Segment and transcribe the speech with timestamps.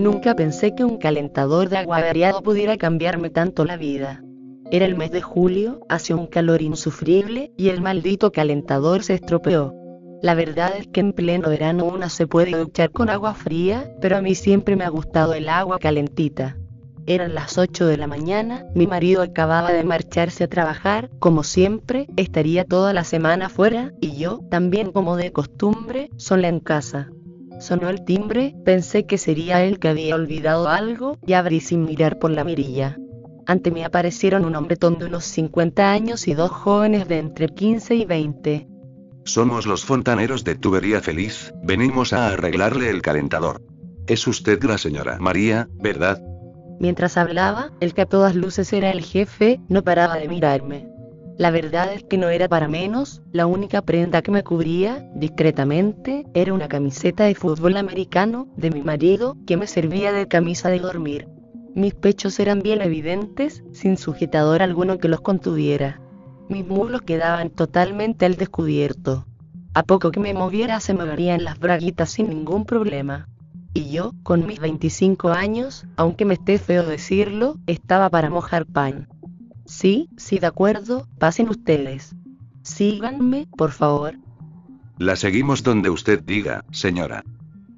[0.00, 4.24] Nunca pensé que un calentador de agua variado pudiera cambiarme tanto la vida.
[4.70, 9.74] Era el mes de julio, hacía un calor insufrible, y el maldito calentador se estropeó.
[10.22, 14.16] La verdad es que en pleno verano una se puede duchar con agua fría, pero
[14.16, 16.56] a mí siempre me ha gustado el agua calentita.
[17.04, 22.06] Eran las 8 de la mañana, mi marido acababa de marcharse a trabajar, como siempre,
[22.16, 27.10] estaría toda la semana fuera, y yo, también como de costumbre, sola en casa.
[27.60, 32.18] Sonó el timbre, pensé que sería él que había olvidado algo, y abrí sin mirar
[32.18, 32.96] por la mirilla.
[33.46, 37.94] Ante mí aparecieron un hombretón de unos 50 años y dos jóvenes de entre 15
[37.96, 38.68] y 20.
[39.24, 43.62] Somos los fontaneros de Tubería Feliz, venimos a arreglarle el calentador.
[44.06, 46.22] Es usted la señora María, ¿verdad?
[46.80, 50.88] Mientras hablaba, el que a todas luces era el jefe, no paraba de mirarme.
[51.40, 56.26] La verdad es que no era para menos, la única prenda que me cubría, discretamente,
[56.34, 60.80] era una camiseta de fútbol americano, de mi marido, que me servía de camisa de
[60.80, 61.28] dormir.
[61.74, 66.02] Mis pechos eran bien evidentes, sin sujetador alguno que los contuviera.
[66.50, 69.24] Mis muslos quedaban totalmente al descubierto.
[69.72, 73.30] A poco que me moviera se me verían las braguitas sin ningún problema.
[73.72, 79.08] Y yo, con mis 25 años, aunque me esté feo decirlo, estaba para mojar pan.
[79.70, 82.16] Sí, sí, de acuerdo, pasen ustedes.
[82.62, 84.16] Síganme, por favor.
[84.98, 87.22] La seguimos donde usted diga, señora.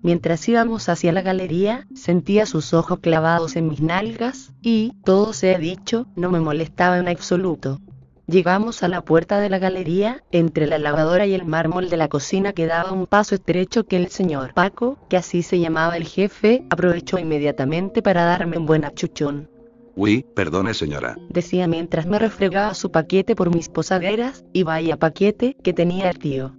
[0.00, 5.54] Mientras íbamos hacia la galería, sentía sus ojos clavados en mis nalgas, y, todo se
[5.54, 7.78] ha dicho, no me molestaba en absoluto.
[8.26, 12.08] Llegamos a la puerta de la galería, entre la lavadora y el mármol de la
[12.08, 16.64] cocina quedaba un paso estrecho que el señor Paco, que así se llamaba el jefe,
[16.70, 19.51] aprovechó inmediatamente para darme un buen achuchón.
[19.94, 21.16] Uy, perdone señora.
[21.28, 26.19] Decía mientras me refregaba su paquete por mis posaderas, y vaya paquete que tenía el
[26.19, 26.54] tío.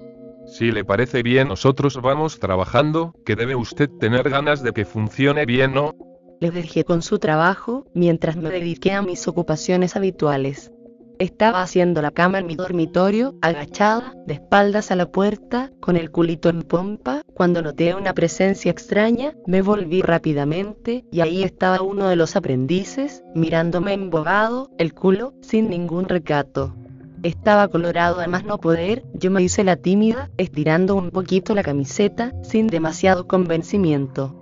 [0.46, 5.46] Si le parece bien, nosotros vamos trabajando, que debe usted tener ganas de que funcione
[5.46, 5.96] bien, ¿no?
[6.42, 10.73] Le dejé con su trabajo, mientras me dediqué a mis ocupaciones habituales.
[11.19, 16.09] Estaba haciendo la cama en mi dormitorio, agachada, de espaldas a la puerta, con el
[16.09, 22.07] culito en pompa, cuando noté una presencia extraña, me volví rápidamente, y ahí estaba uno
[22.07, 26.75] de los aprendices, mirándome embobado, el culo, sin ningún recato.
[27.22, 31.63] Estaba colorado a más no poder, yo me hice la tímida, estirando un poquito la
[31.63, 34.35] camiseta, sin demasiado convencimiento.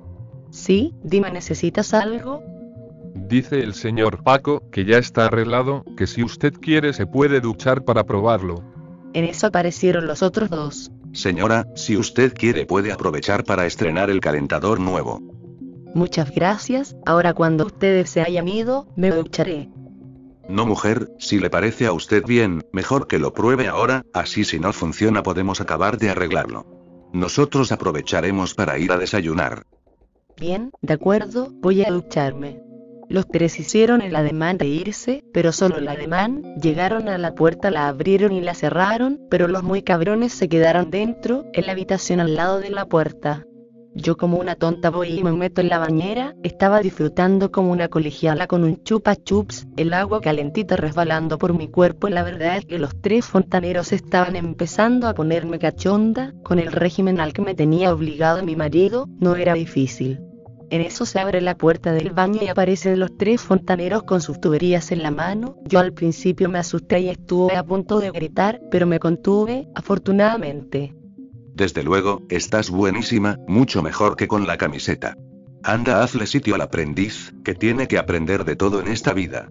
[0.51, 2.41] Sí, dime, ¿necesitas algo?
[3.31, 7.85] Dice el señor Paco, que ya está arreglado, que si usted quiere se puede duchar
[7.85, 8.61] para probarlo.
[9.13, 10.91] En eso aparecieron los otros dos.
[11.13, 15.21] Señora, si usted quiere puede aprovechar para estrenar el calentador nuevo.
[15.95, 19.69] Muchas gracias, ahora cuando ustedes se hayan ido, me ducharé.
[20.49, 24.59] No mujer, si le parece a usted bien, mejor que lo pruebe ahora, así si
[24.59, 26.65] no funciona podemos acabar de arreglarlo.
[27.13, 29.63] Nosotros aprovecharemos para ir a desayunar.
[30.37, 32.70] Bien, de acuerdo, voy a ducharme.
[33.11, 37.69] Los tres hicieron el ademán de irse, pero solo el ademán, llegaron a la puerta,
[37.69, 42.21] la abrieron y la cerraron, pero los muy cabrones se quedaron dentro, en la habitación
[42.21, 43.45] al lado de la puerta.
[43.93, 47.89] Yo como una tonta voy y me meto en la bañera, estaba disfrutando como una
[47.89, 52.65] colegiala con un chupa chups, el agua calentita resbalando por mi cuerpo la verdad es
[52.65, 57.55] que los tres fontaneros estaban empezando a ponerme cachonda, con el régimen al que me
[57.55, 60.30] tenía obligado mi marido, no era difícil.
[60.71, 64.39] En eso se abre la puerta del baño y aparecen los tres fontaneros con sus
[64.39, 65.57] tuberías en la mano.
[65.65, 70.95] Yo al principio me asusté y estuve a punto de gritar, pero me contuve, afortunadamente.
[71.53, 75.17] Desde luego, estás buenísima, mucho mejor que con la camiseta.
[75.61, 79.49] Anda, hazle sitio al aprendiz, que tiene que aprender de todo en esta vida.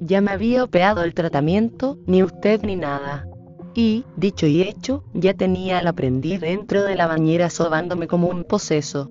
[0.00, 3.28] Ya me había opeado el tratamiento, ni usted ni nada.
[3.74, 8.44] Y, dicho y hecho, ya tenía al aprendiz dentro de la bañera sobándome como un
[8.44, 9.10] poseso.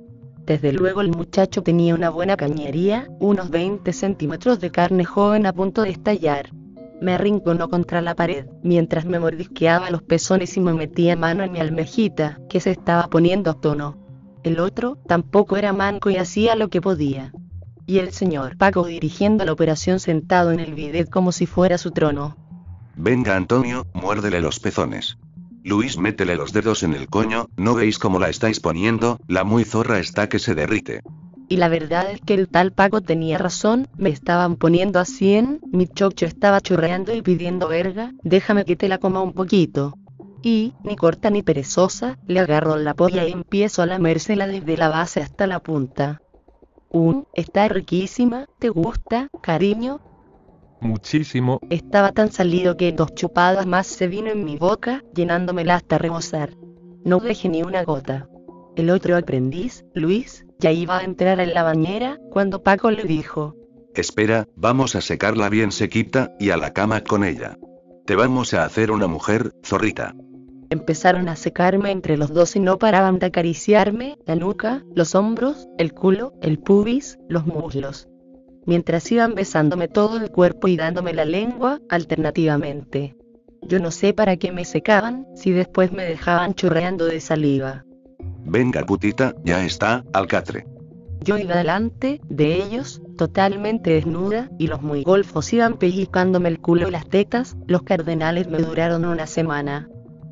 [0.51, 5.53] Desde luego el muchacho tenía una buena cañería, unos 20 centímetros de carne joven a
[5.53, 6.49] punto de estallar.
[6.99, 11.53] Me arrinconó contra la pared, mientras me mordisqueaba los pezones y me metía mano en
[11.53, 13.97] mi almejita, que se estaba poniendo a tono.
[14.43, 17.31] El otro, tampoco era manco y hacía lo que podía.
[17.87, 21.91] Y el señor Paco dirigiendo la operación sentado en el bidet como si fuera su
[21.91, 22.35] trono.
[22.97, 25.17] Venga Antonio, muérdele los pezones.
[25.63, 29.19] Luis métele los dedos en el coño, ¿no veis cómo la estáis poniendo?
[29.27, 31.01] La muy zorra está que se derrite.
[31.49, 35.59] Y la verdad es que el tal Paco tenía razón, me estaban poniendo a 100,
[35.71, 39.93] mi chocho estaba churreando y pidiendo verga, déjame que te la coma un poquito.
[40.41, 44.89] Y, ni corta ni perezosa, le agarro la polla y empiezo a lamérsela desde la
[44.89, 46.21] base hasta la punta.
[46.89, 49.99] Un, está riquísima, ¿te gusta, cariño?
[50.81, 51.59] Muchísimo.
[51.69, 56.57] Estaba tan salido que dos chupadas más se vino en mi boca, llenándomela hasta rebosar.
[57.05, 58.27] No dejé ni una gota.
[58.75, 63.55] El otro aprendiz, Luis, ya iba a entrar en la bañera, cuando Paco le dijo,
[63.93, 67.57] Espera, vamos a secarla bien sequita, y a la cama con ella.
[68.05, 70.15] Te vamos a hacer una mujer, zorrita.
[70.69, 75.67] Empezaron a secarme entre los dos y no paraban de acariciarme, la nuca, los hombros,
[75.77, 78.07] el culo, el pubis, los muslos.
[78.65, 83.15] Mientras iban besándome todo el cuerpo y dándome la lengua, alternativamente.
[83.63, 87.85] Yo no sé para qué me secaban, si después me dejaban churreando de saliva.
[88.43, 90.65] Venga putita, ya está, alcatre.
[91.23, 96.87] Yo iba delante de ellos, totalmente desnuda, y los muy golfos iban pellizcándome el culo
[96.87, 99.87] y las tetas, los cardenales me duraron una semana.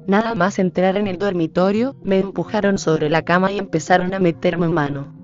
[0.08, 4.68] Nada más entrar en el dormitorio, me empujaron sobre la cama y empezaron a meterme
[4.68, 5.19] mano.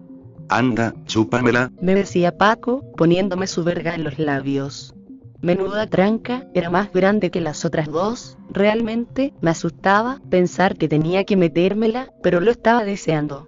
[0.50, 4.94] Anda, chúpamela, Me decía Paco, poniéndome su verga en los labios.
[5.42, 11.24] Menuda tranca, era más grande que las otras dos, realmente me asustaba pensar que tenía
[11.24, 13.48] que metérmela, pero lo estaba deseando.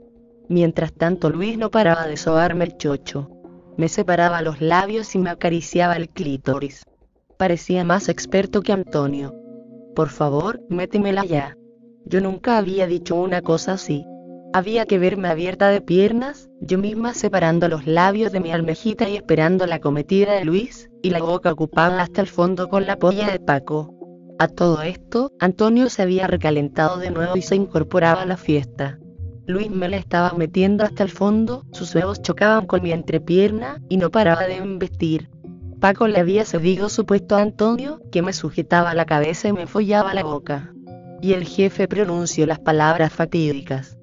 [0.49, 3.29] Mientras tanto Luis no paraba de sobarme el chocho.
[3.77, 6.83] Me separaba los labios y me acariciaba el clítoris.
[7.37, 9.33] Parecía más experto que Antonio.
[9.95, 11.55] Por favor, métemela ya.
[12.05, 14.05] Yo nunca había dicho una cosa así.
[14.53, 19.15] Había que verme abierta de piernas, yo misma separando los labios de mi almejita y
[19.15, 23.29] esperando la cometida de Luis, y la boca ocupada hasta el fondo con la polla
[23.29, 23.93] de Paco.
[24.39, 28.99] A todo esto, Antonio se había recalentado de nuevo y se incorporaba a la fiesta.
[29.47, 33.97] Luis me la estaba metiendo hasta el fondo, sus huevos chocaban con mi entrepierna, y
[33.97, 35.29] no paraba de embestir.
[35.79, 39.67] Paco le había cedido su puesto a Antonio, que me sujetaba la cabeza y me
[39.67, 40.73] follaba la boca.
[41.21, 43.96] Y el jefe pronunció las palabras fatídicas.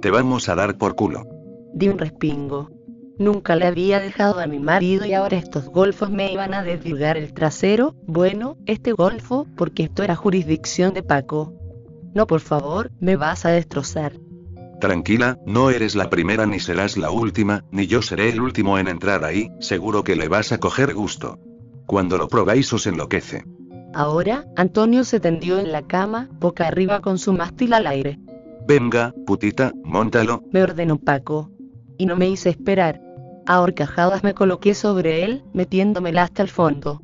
[0.00, 1.26] Te vamos a dar por culo.
[1.74, 2.70] Di un respingo.
[3.18, 7.16] Nunca le había dejado a mi marido y ahora estos golfos me iban a desvirgar
[7.16, 7.96] el trasero.
[8.06, 11.52] Bueno, este golfo, porque esto era jurisdicción de Paco.
[12.14, 14.12] No, por favor, me vas a destrozar.
[14.80, 18.86] Tranquila, no eres la primera ni serás la última, ni yo seré el último en
[18.86, 21.40] entrar ahí, seguro que le vas a coger gusto.
[21.86, 23.42] Cuando lo probáis os enloquece.
[23.92, 28.20] Ahora, Antonio se tendió en la cama, boca arriba con su mástil al aire.
[28.68, 30.42] Venga, putita, móntalo.
[30.52, 31.50] Me ordenó Paco.
[31.96, 33.00] Y no me hice esperar.
[33.46, 37.00] A horcajadas me coloqué sobre él, metiéndomela hasta el fondo.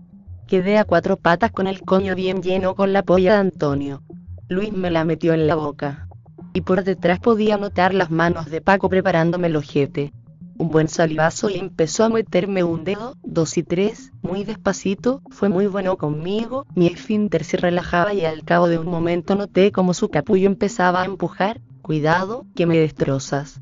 [0.47, 4.03] Quedé a cuatro patas con el coño bien lleno con la polla de Antonio.
[4.47, 6.07] Luis me la metió en la boca.
[6.53, 10.13] Y por detrás podía notar las manos de Paco preparándome el ojete.
[10.57, 15.49] Un buen salivazo y empezó a meterme un dedo, dos y tres, muy despacito, fue
[15.49, 19.95] muy bueno conmigo, mi esfínter se relajaba y al cabo de un momento noté como
[19.95, 23.61] su capullo empezaba a empujar, cuidado, que me destrozas.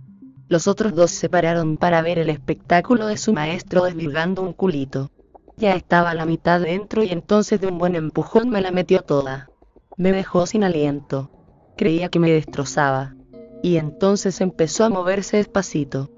[0.48, 5.10] Los otros dos se pararon para ver el espectáculo de su maestro desvirgando un culito.
[5.56, 9.00] Ya estaba a la mitad dentro y entonces de un buen empujón me la metió
[9.00, 9.48] toda.
[9.96, 11.30] Me dejó sin aliento.
[11.76, 13.14] Creía que me destrozaba.
[13.62, 16.10] Y entonces empezó a moverse despacito.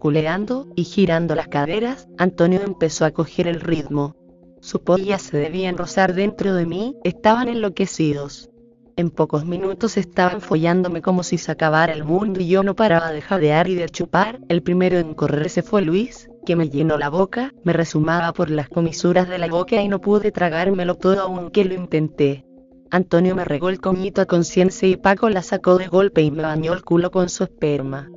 [0.00, 4.16] Culeando y girando las caderas, Antonio empezó a coger el ritmo.
[4.62, 8.48] Su polla se debían rozar dentro de mí, estaban enloquecidos.
[8.96, 13.12] En pocos minutos estaban follándome como si se acabara el mundo y yo no paraba
[13.12, 14.40] de jadear y de chupar.
[14.48, 18.70] El primero en correrse fue Luis, que me llenó la boca, me resumaba por las
[18.70, 22.46] comisuras de la boca y no pude tragármelo todo aunque lo intenté.
[22.90, 26.42] Antonio me regó el coñito a conciencia y Paco la sacó de golpe y me
[26.42, 28.08] bañó el culo con su esperma.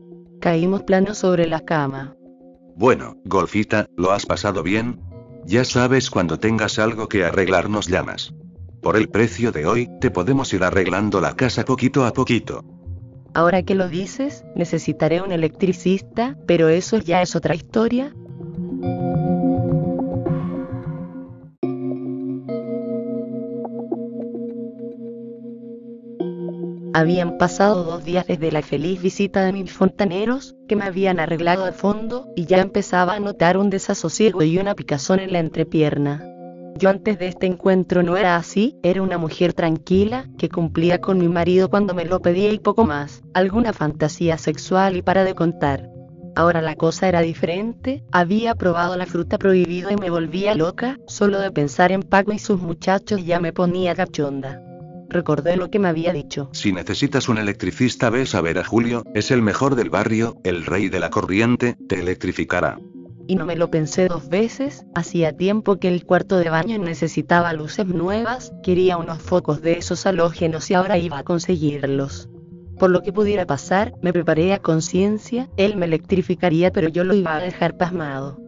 [0.43, 2.17] Caímos plano sobre la cama.
[2.75, 4.99] Bueno, golfita, ¿lo has pasado bien?
[5.45, 8.33] Ya sabes cuando tengas algo que arreglar nos llamas.
[8.81, 12.65] Por el precio de hoy, te podemos ir arreglando la casa poquito a poquito.
[13.33, 18.13] Ahora que lo dices, necesitaré un electricista, pero eso ya es otra historia.
[26.95, 31.65] Habían pasado dos días desde la feliz visita de mis fontaneros, que me habían arreglado
[31.65, 36.23] a fondo, y ya empezaba a notar un desasosiego y una picazón en la entrepierna.
[36.77, 41.17] Yo antes de este encuentro no era así, era una mujer tranquila, que cumplía con
[41.17, 45.33] mi marido cuando me lo pedía y poco más, alguna fantasía sexual y para de
[45.33, 45.89] contar.
[46.35, 51.39] Ahora la cosa era diferente, había probado la fruta prohibida y me volvía loca, solo
[51.39, 54.61] de pensar en Paco y sus muchachos ya me ponía cachonda.
[55.13, 56.49] Recordé lo que me había dicho.
[56.53, 60.65] Si necesitas un electricista, ves a ver a Julio, es el mejor del barrio, el
[60.65, 62.79] rey de la corriente, te electrificará.
[63.27, 67.53] Y no me lo pensé dos veces, hacía tiempo que el cuarto de baño necesitaba
[67.53, 72.27] luces nuevas, quería unos focos de esos halógenos y ahora iba a conseguirlos.
[72.79, 77.13] Por lo que pudiera pasar, me preparé a conciencia, él me electrificaría pero yo lo
[77.13, 78.39] iba a dejar pasmado.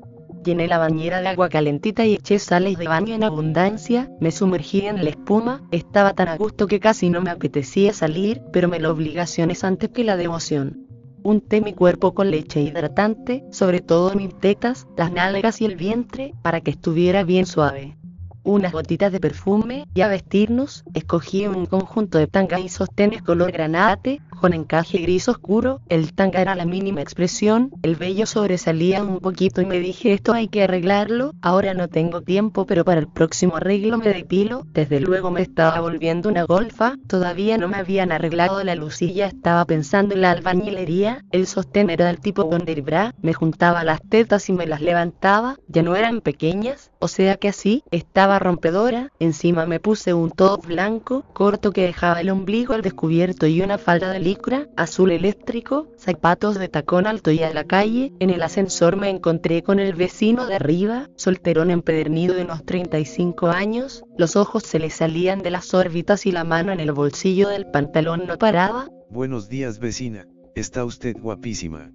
[0.46, 4.82] Llené la bañera de agua calentita y eché sales de baño en abundancia, me sumergí
[4.82, 8.80] en la espuma, estaba tan a gusto que casi no me apetecía salir, pero me
[8.80, 10.86] la obligación es antes que la devoción.
[11.24, 16.36] Unté mi cuerpo con leche hidratante, sobre todo mis tetas, las nalgas y el vientre,
[16.44, 17.98] para que estuviera bien suave
[18.46, 23.52] unas gotitas de perfume, y a vestirnos, escogí un conjunto de tanga y sostenes color
[23.52, 29.20] granate, con encaje gris oscuro, el tanga era la mínima expresión, el vello sobresalía un
[29.20, 33.08] poquito y me dije esto hay que arreglarlo, ahora no tengo tiempo pero para el
[33.08, 38.12] próximo arreglo me depilo, desde luego me estaba volviendo una golfa, todavía no me habían
[38.12, 43.34] arreglado la lucilla, estaba pensando en la albañilería, el sostén era del tipo Wonderbra, me
[43.34, 47.84] juntaba las tetas y me las levantaba, ya no eran pequeñas, o sea que así,
[47.92, 53.48] estaba rompedora, encima me puse un top blanco, corto que dejaba el ombligo al descubierto
[53.48, 58.12] y una falda de licra, azul eléctrico, zapatos de tacón alto y a la calle,
[58.20, 63.48] en el ascensor me encontré con el vecino de arriba, solterón empedernido de unos 35
[63.48, 67.48] años, los ojos se le salían de las órbitas y la mano en el bolsillo
[67.48, 68.90] del pantalón no paraba.
[69.10, 71.92] Buenos días vecina, está usted guapísima.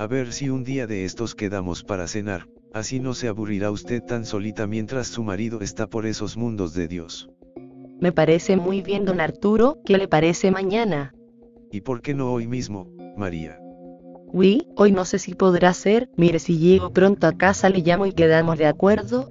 [0.00, 2.48] A ver si un día de estos quedamos para cenar.
[2.74, 6.88] Así no se aburrirá usted tan solita mientras su marido está por esos mundos de
[6.88, 7.28] Dios.
[8.00, 11.12] Me parece muy bien, don Arturo, ¿qué le parece mañana?
[11.72, 12.86] ¿Y por qué no hoy mismo,
[13.16, 13.58] María?
[14.26, 18.04] Uy, hoy no sé si podrá ser, mire si llego pronto a casa le llamo
[18.04, 19.30] y quedamos de acuerdo.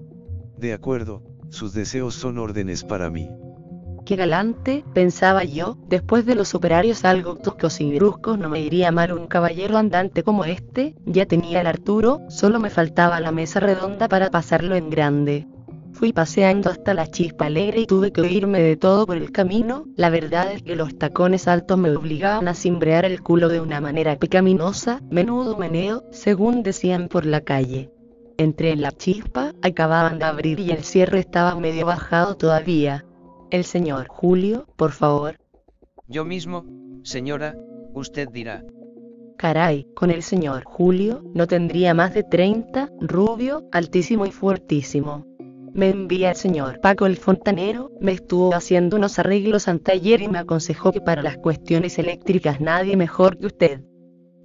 [0.58, 3.30] De acuerdo, sus deseos son órdenes para mí.
[4.06, 8.92] Qué galante, pensaba yo, después de los operarios algo toscos y bruscos no me iría
[8.92, 13.60] mal un caballero andante como este, ya tenía el Arturo, solo me faltaba la mesa
[13.60, 15.48] redonda para pasarlo en grande.
[16.02, 19.86] Fui paseando hasta la chispa alegre y tuve que oírme de todo por el camino,
[19.96, 23.80] la verdad es que los tacones altos me obligaban a cimbrear el culo de una
[23.82, 27.92] manera pecaminosa, menudo meneo, según decían por la calle.
[28.40, 33.06] Entré en la chispa, acababan de abrir y el cierre estaba medio bajado todavía.
[33.52, 35.36] El señor Julio, por favor.
[36.08, 36.66] Yo mismo,
[37.04, 37.56] señora,
[37.94, 38.64] usted dirá.
[39.38, 45.31] Caray, con el señor Julio, no tendría más de 30, rubio, altísimo y fuertísimo.
[45.74, 50.40] Me envía el señor Paco el fontanero, me estuvo haciendo unos arreglos anteayer y me
[50.40, 53.82] aconsejó que para las cuestiones eléctricas nadie mejor que usted.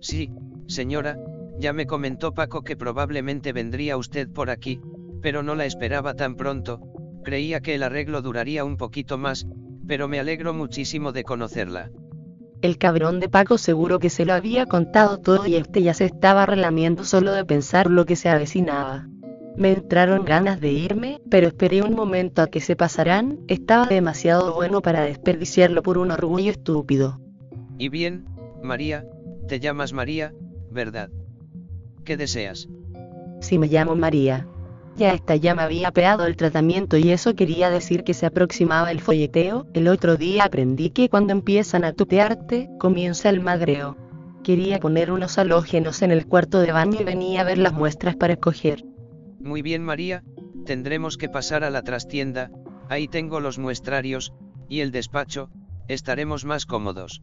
[0.00, 0.30] Sí,
[0.66, 1.16] señora,
[1.59, 4.80] ya me comentó Paco que probablemente vendría usted por aquí,
[5.21, 6.80] pero no la esperaba tan pronto,
[7.26, 9.49] Creía que el arreglo duraría un poquito más,
[9.85, 11.90] pero me alegro muchísimo de conocerla.
[12.62, 16.04] El cabrón de Paco seguro que se lo había contado todo y este ya se
[16.04, 19.09] estaba relamiendo solo de pensar lo que se avecinaba.
[19.57, 24.55] Me entraron ganas de irme, pero esperé un momento a que se pasaran, estaba demasiado
[24.55, 27.19] bueno para desperdiciarlo por un orgullo estúpido.
[27.79, 28.27] Y bien,
[28.63, 29.07] María,
[29.49, 30.35] te llamas María,
[30.71, 31.09] ¿verdad?
[32.05, 32.69] ¿Qué deseas?
[33.41, 34.47] Si me llamo María.
[34.97, 38.91] Ya esta ya me había peado el tratamiento y eso quería decir que se aproximaba
[38.91, 39.67] el folleteo.
[39.75, 43.97] El otro día aprendí que cuando empiezan a tutearte, comienza el madreo.
[44.43, 48.17] Quería poner unos halógenos en el cuarto de baño y venía a ver las muestras
[48.17, 48.85] para escoger.
[49.47, 50.25] Muy bien María,
[50.65, 52.50] tendremos que pasar a la trastienda,
[52.88, 54.33] ahí tengo los muestrarios,
[54.69, 55.50] y el despacho,
[55.87, 57.21] estaremos más cómodos.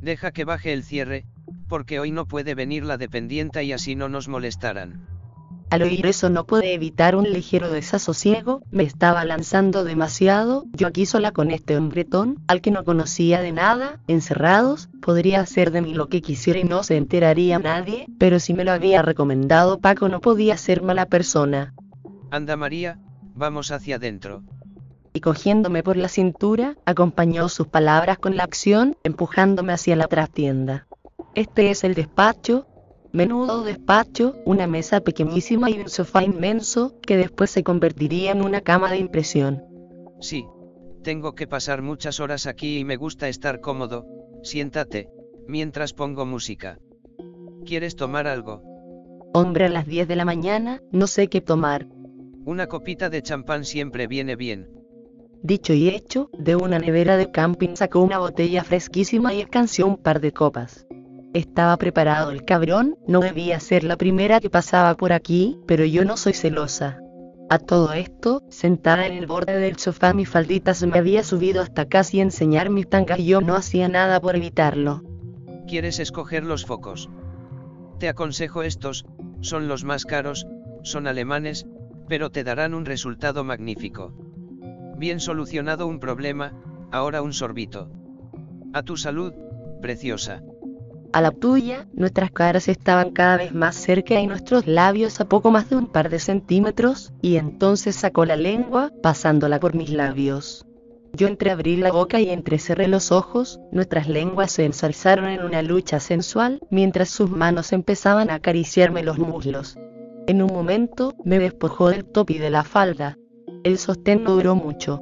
[0.00, 1.24] Deja que baje el cierre,
[1.68, 5.08] porque hoy no puede venir la dependienta y así no nos molestarán.
[5.72, 11.06] Al oír eso no pude evitar un ligero desasosiego, me estaba lanzando demasiado, yo aquí
[11.06, 15.94] sola con este hombretón, al que no conocía de nada, encerrados, podría hacer de mí
[15.94, 20.10] lo que quisiera y no se enteraría nadie, pero si me lo había recomendado Paco
[20.10, 21.72] no podía ser mala persona.
[22.30, 22.98] Anda María,
[23.34, 24.42] vamos hacia adentro.
[25.14, 30.86] Y cogiéndome por la cintura, acompañó sus palabras con la acción, empujándome hacia la trastienda.
[31.34, 32.66] Este es el despacho,
[33.12, 38.60] menudo despacho, una mesa pequeñísima y un sofá inmenso, que después se convertiría en una
[38.60, 39.62] cama de impresión.
[40.20, 40.46] Sí,
[41.02, 44.06] tengo que pasar muchas horas aquí y me gusta estar cómodo,
[44.42, 45.08] siéntate,
[45.46, 46.78] mientras pongo música.
[47.64, 48.62] ¿Quieres tomar algo?
[49.34, 51.86] Hombre, a las 10 de la mañana, no sé qué tomar.
[52.44, 54.68] Una copita de champán siempre viene bien.
[55.42, 59.96] Dicho y hecho, de una nevera de camping sacó una botella fresquísima y escanció un
[59.96, 60.86] par de copas.
[61.34, 66.04] Estaba preparado el cabrón, no debía ser la primera que pasaba por aquí, pero yo
[66.04, 66.98] no soy celosa.
[67.48, 71.62] A todo esto, sentada en el borde del sofá mi faldita se me había subido
[71.62, 75.02] hasta casi enseñar mis tangas y yo no hacía nada por evitarlo.
[75.66, 77.08] ¿Quieres escoger los focos?
[77.98, 79.06] Te aconsejo estos,
[79.40, 80.46] son los más caros,
[80.82, 81.66] son alemanes,
[82.08, 84.12] pero te darán un resultado magnífico.
[84.98, 86.52] Bien solucionado un problema,
[86.90, 87.90] ahora un sorbito.
[88.74, 89.32] A tu salud,
[89.80, 90.42] preciosa.
[91.12, 95.50] A la tuya, nuestras caras estaban cada vez más cerca y nuestros labios a poco
[95.50, 100.64] más de un par de centímetros, y entonces sacó la lengua, pasándola por mis labios.
[101.14, 106.00] Yo entreabrí la boca y entrecerré los ojos, nuestras lenguas se ensalzaron en una lucha
[106.00, 109.76] sensual, mientras sus manos empezaban a acariciarme los muslos.
[110.26, 113.18] En un momento, me despojó del top y de la falda.
[113.64, 115.00] El sostén no duró mucho.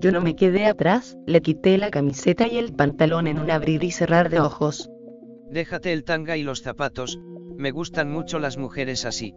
[0.00, 3.82] Yo no me quedé atrás, le quité la camiseta y el pantalón en un abrir
[3.82, 4.88] y cerrar de ojos.
[5.50, 7.18] Déjate el tanga y los zapatos,
[7.56, 9.34] me gustan mucho las mujeres así.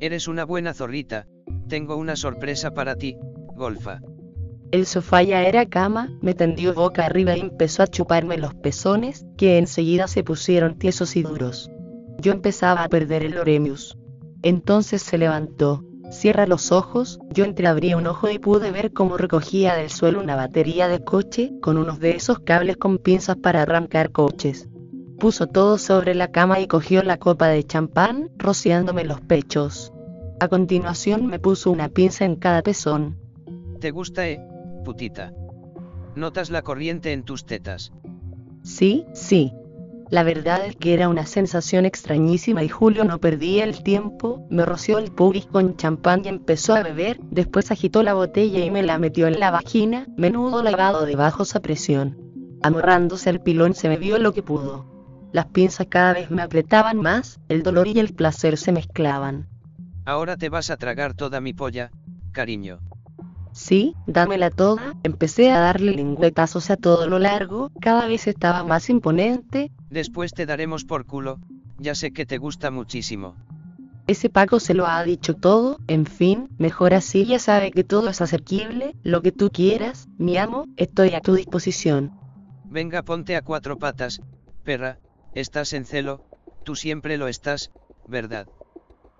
[0.00, 1.28] Eres una buena zorrita,
[1.68, 3.16] tengo una sorpresa para ti,
[3.54, 4.00] golfa.
[4.72, 9.24] El sofá ya era cama, me tendió boca arriba y empezó a chuparme los pezones,
[9.36, 11.70] que enseguida se pusieron tiesos y duros.
[12.18, 13.96] Yo empezaba a perder el Oremius.
[14.42, 15.84] Entonces se levantó.
[16.10, 20.34] Cierra los ojos, yo entreabrí un ojo y pude ver cómo recogía del suelo una
[20.34, 24.69] batería de coche, con unos de esos cables con pinzas para arrancar coches
[25.20, 29.92] puso todo sobre la cama y cogió la copa de champán, rociándome los pechos.
[30.40, 33.16] A continuación me puso una pinza en cada pezón.
[33.78, 34.40] ¿Te gusta, eh,
[34.84, 35.32] putita?
[36.16, 37.92] ¿Notas la corriente en tus tetas?
[38.64, 39.52] Sí, sí.
[40.10, 44.64] La verdad es que era una sensación extrañísima y Julio no perdía el tiempo, me
[44.64, 48.82] roció el pubis con champán y empezó a beber, después agitó la botella y me
[48.82, 52.18] la metió en la vagina, menudo lavado de bajos a presión.
[52.62, 54.89] Amorrándose al pilón se me vio lo que pudo.
[55.32, 59.48] Las pinzas cada vez me apretaban más, el dolor y el placer se mezclaban.
[60.04, 61.90] Ahora te vas a tragar toda mi polla,
[62.32, 62.80] cariño.
[63.52, 68.90] Sí, dámela toda, empecé a darle lingüetazos a todo lo largo, cada vez estaba más
[68.90, 69.70] imponente.
[69.88, 71.38] Después te daremos por culo,
[71.78, 73.36] ya sé que te gusta muchísimo.
[74.06, 78.08] Ese Paco se lo ha dicho todo, en fin, mejor así ya sabe que todo
[78.08, 82.10] es asequible, lo que tú quieras, mi amo, estoy a tu disposición.
[82.64, 84.20] Venga, ponte a cuatro patas,
[84.64, 84.98] perra,
[85.34, 86.24] Estás en celo,
[86.64, 87.70] tú siempre lo estás,
[88.08, 88.48] ¿verdad?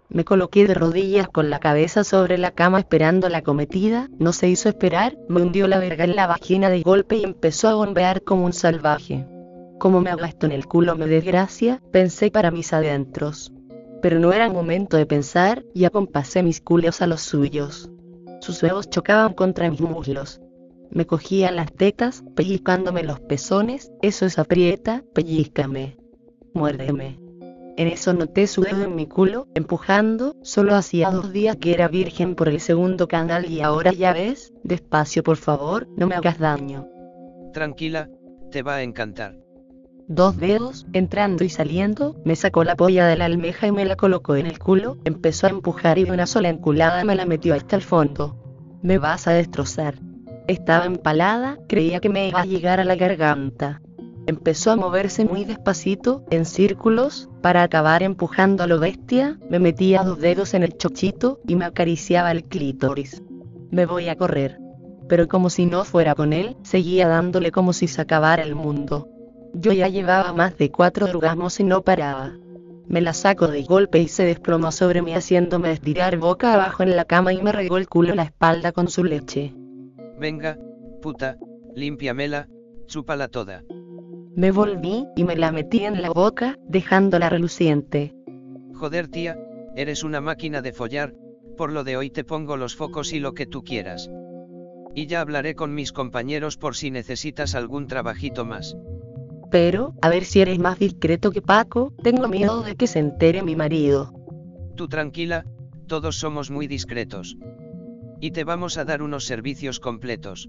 [0.09, 4.49] Me coloqué de rodillas con la cabeza sobre la cama esperando la cometida, no se
[4.49, 8.23] hizo esperar, me hundió la verga en la vagina de golpe y empezó a bombear
[8.23, 9.25] como un salvaje.
[9.79, 13.53] Como me esto en el culo me desgracia, pensé para mis adentros.
[14.03, 17.89] Pero no era momento de pensar, y acompasé mis culos a los suyos.
[18.41, 20.41] Sus huevos chocaban contra mis muslos.
[20.91, 26.00] Me cogía las tetas, pellizcándome los pezones, eso es aprieta, pellizcame
[26.55, 27.19] muérdeme.
[27.77, 31.89] En eso noté su dedo en mi culo, empujando, solo hacía dos días que era
[31.89, 36.39] virgen por el segundo canal y ahora ya ves, despacio por favor, no me hagas
[36.39, 36.87] daño.
[37.53, 38.11] Tranquila,
[38.51, 39.37] te va a encantar.
[40.09, 43.95] Dos dedos, entrando y saliendo, me sacó la polla de la almeja y me la
[43.95, 47.55] colocó en el culo, empezó a empujar y de una sola enculada me la metió
[47.55, 48.37] hasta el fondo.
[48.83, 49.95] Me vas a destrozar.
[50.49, 53.81] Estaba empalada, creía que me iba a llegar a la garganta.
[54.31, 60.05] Empezó a moverse muy despacito, en círculos, para acabar empujando a lo bestia, me metía
[60.05, 63.25] dos dedos en el chochito y me acariciaba el clítoris.
[63.73, 64.61] Me voy a correr.
[65.09, 69.09] Pero como si no fuera con él, seguía dándole como si se acabara el mundo.
[69.53, 72.31] Yo ya llevaba más de cuatro orgasmos y no paraba.
[72.87, 76.95] Me la saco de golpe y se desplomó sobre mí haciéndome estirar boca abajo en
[76.95, 79.53] la cama y me regó el culo en la espalda con su leche.
[80.21, 80.57] Venga,
[81.03, 81.37] puta,
[81.75, 82.47] límpiamela,
[82.87, 83.65] chúpala toda.
[84.37, 88.15] Me volví y me la metí en la boca, dejándola reluciente.
[88.75, 89.37] Joder tía,
[89.75, 91.15] eres una máquina de follar,
[91.57, 94.09] por lo de hoy te pongo los focos y lo que tú quieras.
[94.95, 98.77] Y ya hablaré con mis compañeros por si necesitas algún trabajito más.
[99.51, 103.43] Pero, a ver si eres más discreto que Paco, tengo miedo de que se entere
[103.43, 104.13] mi marido.
[104.77, 105.45] Tú tranquila,
[105.89, 107.37] todos somos muy discretos.
[108.21, 110.49] Y te vamos a dar unos servicios completos.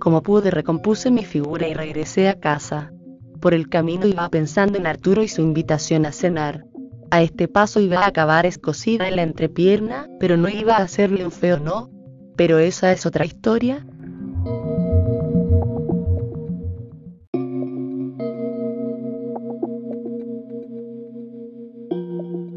[0.00, 2.92] Como pude recompuse mi figura y regresé a casa.
[3.40, 6.64] Por el camino iba pensando en Arturo y su invitación a cenar.
[7.10, 11.24] A este paso iba a acabar escocida en la entrepierna, pero no iba a hacerle
[11.24, 11.90] un feo no.
[12.36, 13.86] Pero esa es otra historia.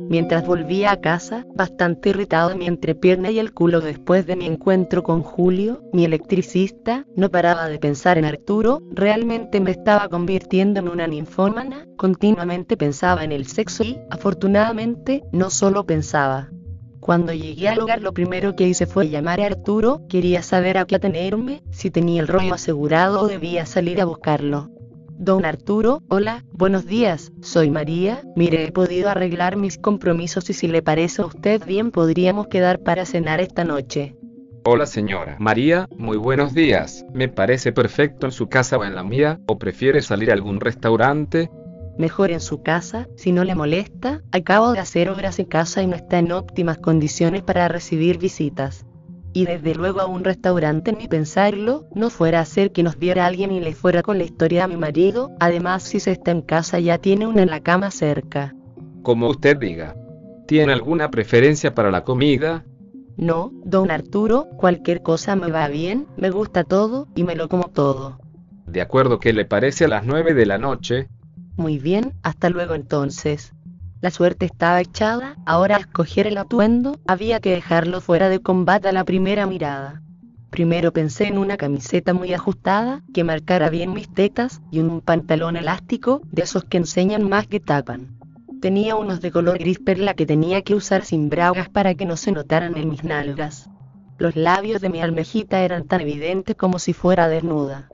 [0.10, 5.04] Mientras volvía a casa, bastante irritado mi entrepierna y el culo después de mi encuentro
[5.04, 10.90] con Julio, mi electricista, no paraba de pensar en Arturo, realmente me estaba convirtiendo en
[10.90, 16.50] una ninfómana, continuamente pensaba en el sexo y, afortunadamente, no solo pensaba.
[17.00, 20.86] Cuando llegué al hogar lo primero que hice fue llamar a Arturo, quería saber a
[20.86, 24.72] qué atenerme, si tenía el rollo asegurado o debía salir a buscarlo.
[25.22, 30.70] Don Arturo, hola, buenos días, soy María, mire he podido arreglar mis compromisos y si
[30.70, 34.16] le parece a usted bien podríamos quedar para cenar esta noche.
[34.64, 39.04] Hola señora María, muy buenos días, me parece perfecto en su casa o en la
[39.04, 41.50] mía, o prefiere salir a algún restaurante.
[41.98, 45.88] Mejor en su casa, si no le molesta, acabo de hacer obras en casa y
[45.88, 48.86] no está en óptimas condiciones para recibir visitas.
[49.34, 53.26] Y desde luego a un restaurante ni pensarlo, no fuera a ser que nos viera
[53.26, 56.42] alguien y le fuera con la historia a mi marido, además si se está en
[56.42, 58.56] casa ya tiene una en la cama cerca.
[59.04, 59.96] Como usted diga.
[60.48, 62.66] ¿Tiene alguna preferencia para la comida?
[63.18, 67.66] No, don Arturo, cualquier cosa me va bien, me gusta todo, y me lo como
[67.66, 68.18] todo.
[68.66, 71.08] De acuerdo, ¿qué le parece a las nueve de la noche?
[71.56, 73.54] Muy bien, hasta luego entonces.
[74.02, 78.88] La suerte estaba echada, ahora a escoger el atuendo, había que dejarlo fuera de combate
[78.88, 80.02] a la primera mirada.
[80.50, 85.58] Primero pensé en una camiseta muy ajustada, que marcara bien mis tetas, y un pantalón
[85.58, 88.18] elástico, de esos que enseñan más que tapan.
[88.62, 92.16] Tenía unos de color gris perla que tenía que usar sin bragas para que no
[92.16, 93.70] se notaran en mis nalgas.
[94.18, 97.90] Los labios de mi almejita eran tan evidentes como si fuera desnuda.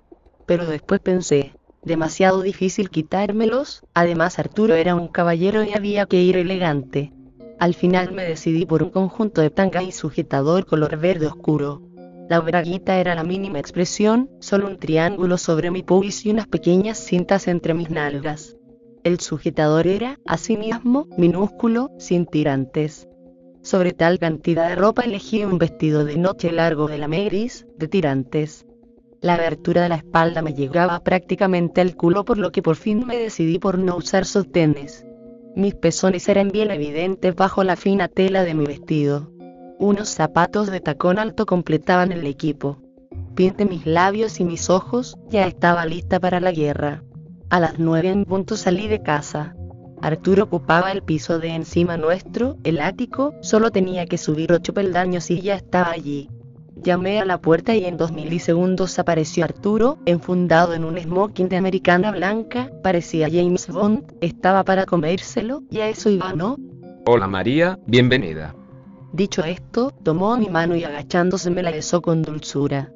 [0.46, 1.54] Pero después pensé,
[1.86, 7.14] demasiado difícil quitármelos, además Arturo era un caballero y había que ir elegante.
[7.60, 11.82] Al final me decidí por un conjunto de tanga y sujetador color verde oscuro.
[12.28, 16.98] La braguita era la mínima expresión, solo un triángulo sobre mi pubis y unas pequeñas
[16.98, 18.58] cintas entre mis nalgas.
[19.04, 23.08] El sujetador era, asimismo, minúsculo, sin tirantes.
[23.62, 27.88] Sobre tal cantidad de ropa elegí un vestido de noche largo de la gris, de
[27.88, 28.65] tirantes.
[29.22, 33.06] La abertura de la espalda me llegaba prácticamente al culo por lo que por fin
[33.06, 35.06] me decidí por no usar sostenes.
[35.56, 39.32] Mis pezones eran bien evidentes bajo la fina tela de mi vestido.
[39.80, 42.78] Unos zapatos de tacón alto completaban el equipo.
[43.36, 47.04] Pinté mis labios y mis ojos, ya estaba lista para la guerra.
[47.50, 49.56] A las nueve en punto salí de casa.
[50.02, 55.32] Arturo ocupaba el piso de encima nuestro, el ático, solo tenía que subir ocho peldaños
[55.32, 56.30] y ya estaba allí.
[56.86, 61.58] Llamé a la puerta y en dos milisegundos apareció Arturo, enfundado en un smoking de
[61.58, 66.58] americana blanca, parecía James Bond, estaba para comérselo, y a eso iba, ¿no?
[67.08, 68.54] Hola María, bienvenida.
[69.14, 72.92] Dicho esto, tomó mi mano y agachándose me la besó con dulzura.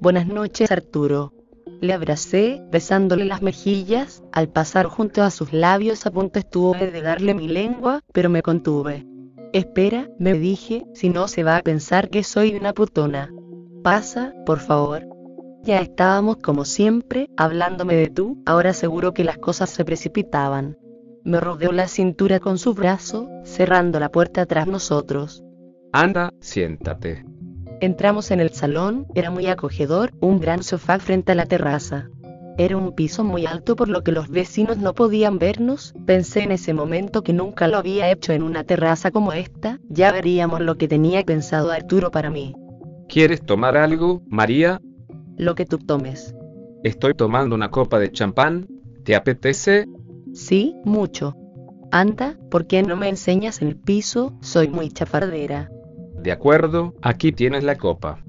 [0.00, 1.32] Buenas noches Arturo.
[1.80, 7.00] Le abracé, besándole las mejillas, al pasar junto a sus labios a punto estuvo de
[7.00, 9.06] darle mi lengua, pero me contuve.
[9.52, 13.30] Espera, me dije, si no se va a pensar que soy una putona.
[13.82, 15.06] Pasa, por favor.
[15.62, 20.78] Ya estábamos como siempre, hablándome de tú, ahora seguro que las cosas se precipitaban.
[21.24, 25.42] Me rodeó la cintura con su brazo, cerrando la puerta tras nosotros.
[25.92, 27.24] Anda, siéntate.
[27.80, 32.08] Entramos en el salón, era muy acogedor, un gran sofá frente a la terraza.
[32.58, 36.52] Era un piso muy alto por lo que los vecinos no podían vernos, pensé en
[36.52, 40.76] ese momento que nunca lo había hecho en una terraza como esta, ya veríamos lo
[40.76, 42.54] que tenía pensado Arturo para mí.
[43.08, 44.80] ¿Quieres tomar algo, María?
[45.36, 46.34] Lo que tú tomes.
[46.84, 48.68] Estoy tomando una copa de champán,
[49.04, 49.86] ¿te apetece?
[50.32, 51.34] Sí, mucho.
[51.90, 54.32] Anda, ¿por qué no me enseñas el piso?
[54.40, 55.70] Soy muy chafardera.
[56.22, 58.22] De acuerdo, aquí tienes la copa.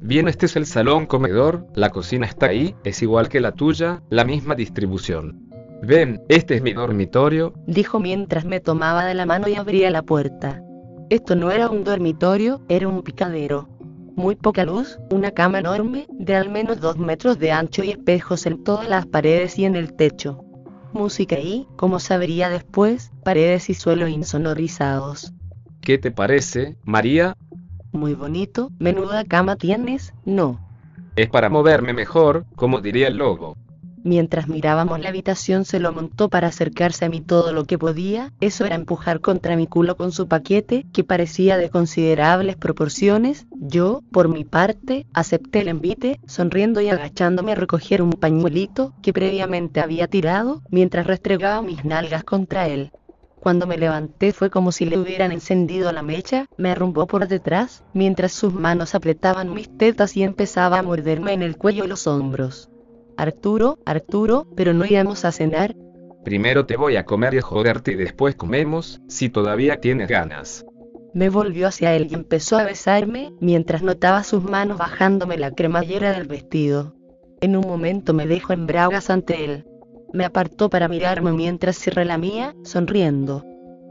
[0.00, 4.02] Bien, este es el salón comedor, la cocina está ahí, es igual que la tuya,
[4.10, 5.48] la misma distribución.
[5.82, 10.02] Ven, este es mi dormitorio, dijo mientras me tomaba de la mano y abría la
[10.02, 10.62] puerta.
[11.10, 13.68] Esto no era un dormitorio, era un picadero.
[14.14, 18.46] Muy poca luz, una cama enorme, de al menos dos metros de ancho y espejos
[18.46, 20.44] en todas las paredes y en el techo.
[20.92, 25.32] Música y, como sabría después, paredes y suelo insonorizados.
[25.80, 27.36] ¿Qué te parece, María?
[27.92, 30.60] Muy bonito, menuda cama tienes, no.
[31.16, 33.56] Es para moverme mejor, como diría el lobo.
[34.04, 38.32] Mientras mirábamos la habitación se lo montó para acercarse a mí todo lo que podía,
[38.40, 44.02] eso era empujar contra mi culo con su paquete, que parecía de considerables proporciones, yo,
[44.12, 49.80] por mi parte, acepté el envite, sonriendo y agachándome a recoger un pañuelito, que previamente
[49.80, 52.92] había tirado, mientras restregaba mis nalgas contra él.
[53.40, 57.84] Cuando me levanté fue como si le hubieran encendido la mecha, me arrumbó por detrás,
[57.94, 62.06] mientras sus manos apretaban mis tetas y empezaba a morderme en el cuello y los
[62.06, 62.68] hombros.
[63.16, 65.74] Arturo, Arturo, pero no íbamos a cenar.
[66.24, 70.64] Primero te voy a comer y a joderte y después comemos, si todavía tienes ganas.
[71.14, 76.12] Me volvió hacia él y empezó a besarme, mientras notaba sus manos bajándome la cremallera
[76.12, 76.94] del vestido.
[77.40, 79.64] En un momento me dejó en bragas ante él.
[80.12, 83.44] Me apartó para mirarme mientras se relamía, sonriendo.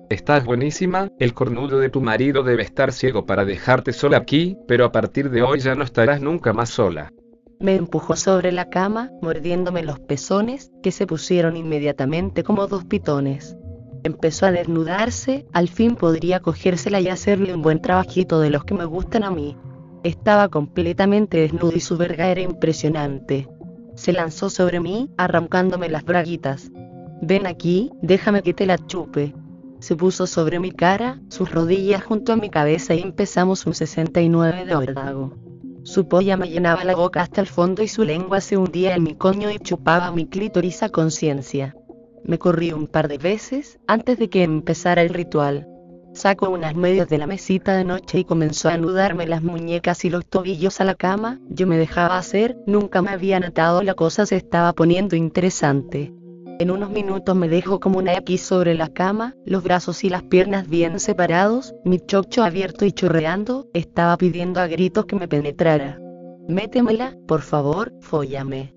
[0.09, 4.85] Estás buenísima, el cornudo de tu marido debe estar ciego para dejarte sola aquí, pero
[4.85, 7.11] a partir de hoy ya no estarás nunca más sola.
[7.59, 13.57] Me empujó sobre la cama, mordiéndome los pezones, que se pusieron inmediatamente como dos pitones.
[14.03, 18.75] Empezó a desnudarse, al fin podría cogérsela y hacerle un buen trabajito de los que
[18.75, 19.57] me gustan a mí.
[20.03, 23.49] Estaba completamente desnudo y su verga era impresionante.
[23.97, 26.71] Se lanzó sobre mí, arrancándome las braguitas.
[27.19, 29.33] Ven aquí, déjame que te la chupe.
[29.79, 34.65] Se puso sobre mi cara, sus rodillas junto a mi cabeza y empezamos un 69
[34.65, 35.33] de ordago.
[35.81, 39.01] Su polla me llenaba la boca hasta el fondo y su lengua se hundía en
[39.01, 41.75] mi coño y chupaba mi clítoris a conciencia.
[42.23, 45.67] Me corrí un par de veces, antes de que empezara el ritual.
[46.17, 50.09] Sacó unas medias de la mesita de noche y comenzó a anudarme las muñecas y
[50.09, 54.25] los tobillos a la cama, yo me dejaba hacer, nunca me había notado la cosa
[54.25, 56.11] se estaba poniendo interesante.
[56.57, 60.23] En unos minutos me dejó como una X sobre la cama, los brazos y las
[60.23, 65.99] piernas bien separados, mi chocho abierto y chorreando, estaba pidiendo a gritos que me penetrara.
[66.47, 68.73] Métemela, por favor, fóllame.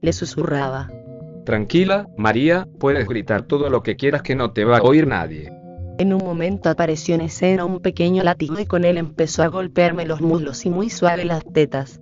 [0.00, 0.88] Le susurraba.
[1.44, 5.57] Tranquila, María, puedes gritar todo lo que quieras que no te va a oír nadie.
[5.98, 10.06] En un momento apareció en escena un pequeño látigo y con él empezó a golpearme
[10.06, 12.00] los muslos y muy suave las tetas.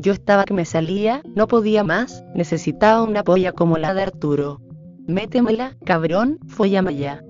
[0.00, 4.60] Yo estaba que me salía, no podía más, necesitaba una polla como la de Arturo.
[5.06, 7.24] Métemela, cabrón, fóllame ya.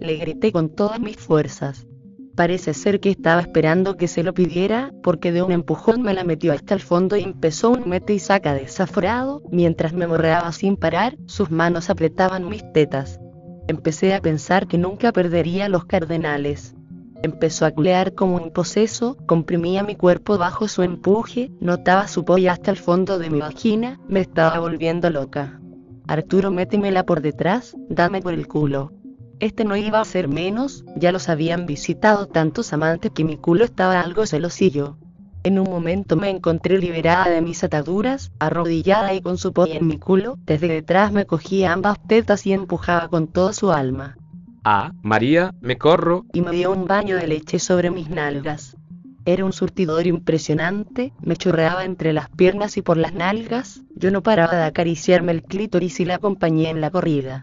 [0.00, 1.86] Le grité con todas mis fuerzas.
[2.34, 6.24] Parece ser que estaba esperando que se lo pidiera, porque de un empujón me la
[6.24, 10.76] metió hasta el fondo y empezó un mete y saca desaforado, mientras me morreaba sin
[10.76, 13.20] parar, sus manos apretaban mis tetas.
[13.68, 16.74] Empecé a pensar que nunca perdería los cardenales.
[17.22, 22.52] Empezó a culear como un poseso, comprimía mi cuerpo bajo su empuje, notaba su polla
[22.52, 25.60] hasta el fondo de mi vagina, me estaba volviendo loca.
[26.06, 28.92] Arturo métemela por detrás, dame por el culo.
[29.38, 33.64] Este no iba a ser menos, ya los habían visitado tantos amantes que mi culo
[33.66, 34.96] estaba algo celosillo.
[35.48, 39.86] En un momento me encontré liberada de mis ataduras, arrodillada y con su polla en
[39.86, 44.18] mi culo, desde detrás me cogía ambas tetas y empujaba con toda su alma.
[44.62, 46.26] Ah, María, me corro.
[46.34, 48.76] Y me dio un baño de leche sobre mis nalgas.
[49.24, 54.22] Era un surtidor impresionante, me chorreaba entre las piernas y por las nalgas, yo no
[54.22, 57.42] paraba de acariciarme el clítoris y la acompañé en la corrida.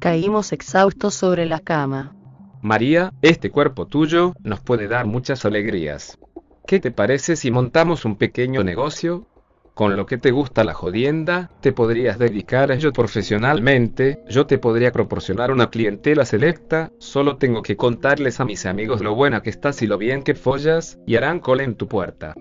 [0.00, 2.16] Caímos exhaustos sobre la cama.
[2.62, 6.18] María, este cuerpo tuyo nos puede dar muchas alegrías.
[6.66, 9.26] ¿Qué te parece si montamos un pequeño negocio?
[9.74, 14.58] con lo que te gusta la jodienda, te podrías dedicar a ello profesionalmente, yo te
[14.58, 19.50] podría proporcionar una clientela selecta, solo tengo que contarles a mis amigos lo buena que
[19.50, 22.34] estás y lo bien que follas, y harán cola en tu puerta.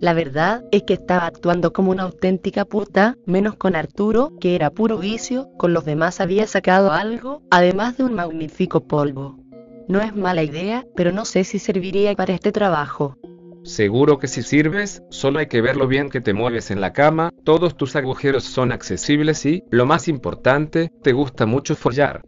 [0.00, 4.70] La verdad es que estaba actuando como una auténtica puta, menos con Arturo, que era
[4.70, 9.38] puro vicio, con los demás había sacado algo, además de un magnífico polvo.
[9.86, 13.16] No es mala idea, pero no sé si serviría para este trabajo.
[13.62, 16.94] Seguro que si sirves, solo hay que ver lo bien que te mueves en la
[16.94, 22.22] cama, todos tus agujeros son accesibles y, lo más importante, te gusta mucho follar.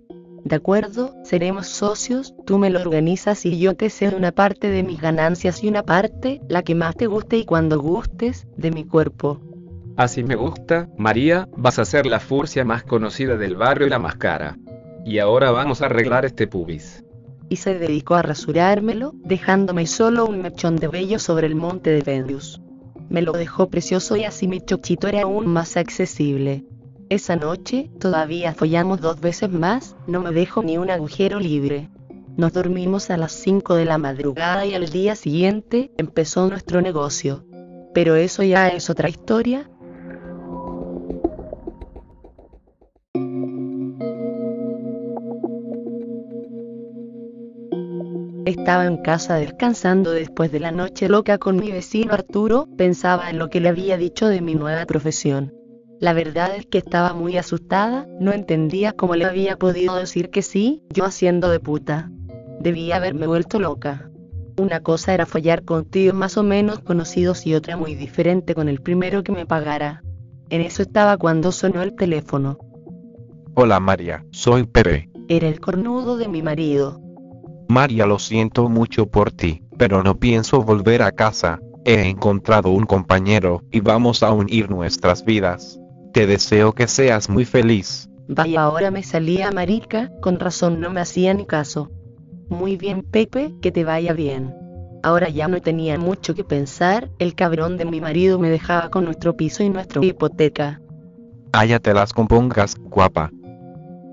[0.44, 4.82] De acuerdo, seremos socios, tú me lo organizas y yo te cedo una parte de
[4.82, 8.84] mis ganancias y una parte, la que más te guste y cuando gustes, de mi
[8.84, 9.40] cuerpo.
[9.96, 13.98] Así me gusta, María, vas a ser la furcia más conocida del barrio y la
[13.98, 14.58] más cara.
[15.04, 17.02] Y ahora vamos a arreglar este pubis
[17.52, 22.00] y se dedicó a rasurármelo, dejándome solo un mechón de vello sobre el monte de
[22.00, 22.62] Venus.
[23.10, 26.64] Me lo dejó precioso y así mi chochito era aún más accesible.
[27.10, 31.90] Esa noche, todavía follamos dos veces más, no me dejó ni un agujero libre.
[32.38, 37.44] Nos dormimos a las 5 de la madrugada y al día siguiente empezó nuestro negocio.
[37.92, 39.68] Pero eso ya es otra historia,
[48.44, 53.38] Estaba en casa descansando después de la noche loca con mi vecino Arturo, pensaba en
[53.38, 55.54] lo que le había dicho de mi nueva profesión.
[56.00, 60.42] La verdad es que estaba muy asustada, no entendía cómo le había podido decir que
[60.42, 62.10] sí, yo haciendo de puta.
[62.58, 64.10] Debía haberme vuelto loca.
[64.58, 68.68] Una cosa era follar con tíos más o menos conocidos y otra muy diferente con
[68.68, 70.02] el primero que me pagara.
[70.50, 72.58] En eso estaba cuando sonó el teléfono.
[73.54, 75.08] Hola María, soy Pepe.
[75.28, 77.00] Era el cornudo de mi marido.
[77.72, 81.58] María, lo siento mucho por ti, pero no pienso volver a casa.
[81.86, 85.80] He encontrado un compañero y vamos a unir nuestras vidas.
[86.12, 88.10] Te deseo que seas muy feliz.
[88.28, 91.90] Vaya, ahora me salía marica, con razón no me hacía ni caso.
[92.50, 94.54] Muy bien, Pepe, que te vaya bien.
[95.02, 99.06] Ahora ya no tenía mucho que pensar, el cabrón de mi marido me dejaba con
[99.06, 100.82] nuestro piso y nuestra hipoteca.
[101.54, 103.30] Allá te las compongas, guapa.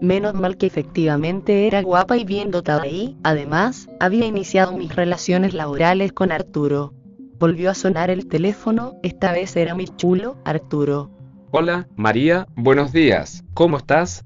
[0.02, 5.54] Menos mal que efectivamente era guapa y bien dotada y, además, había iniciado mis relaciones
[5.54, 6.94] laborales con Arturo.
[7.38, 11.12] Volvió a sonar el teléfono, esta vez era mi chulo, Arturo.
[11.52, 13.44] Hola, María, buenos días.
[13.54, 14.24] ¿Cómo estás?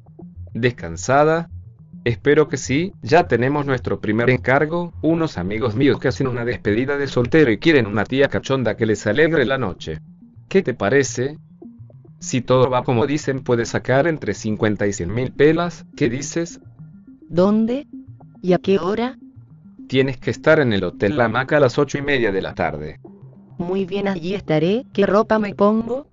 [0.54, 1.50] ¿Descansada?
[2.04, 6.98] Espero que sí, ya tenemos nuestro primer encargo, unos amigos míos que hacen una despedida
[6.98, 10.02] de soltero y quieren una tía cachonda que les alegre la noche.
[10.50, 11.40] ¿Qué te parece?
[12.24, 16.62] Si todo va como dicen puede sacar entre 50 y 100 mil pelas, ¿qué dices?
[17.28, 17.86] ¿Dónde?
[18.42, 19.18] ¿Y a qué hora?
[19.90, 22.56] Tienes que estar en el Hotel La Maca a las ocho y media de la
[22.56, 23.02] tarde.
[23.58, 24.86] Muy bien, allí estaré.
[24.94, 26.08] ¿Qué ropa me pongo?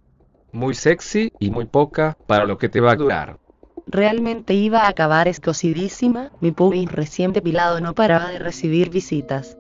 [0.51, 3.39] Muy sexy y muy poca para lo que te va a durar.
[3.87, 9.57] Realmente iba a acabar escocidísima, mi pubis recién depilado no paraba de recibir visitas.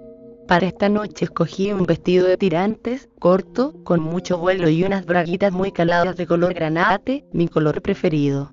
[0.51, 5.53] Para esta noche escogí un vestido de tirantes, corto, con mucho vuelo y unas braguitas
[5.53, 8.51] muy caladas de color granate, mi color preferido.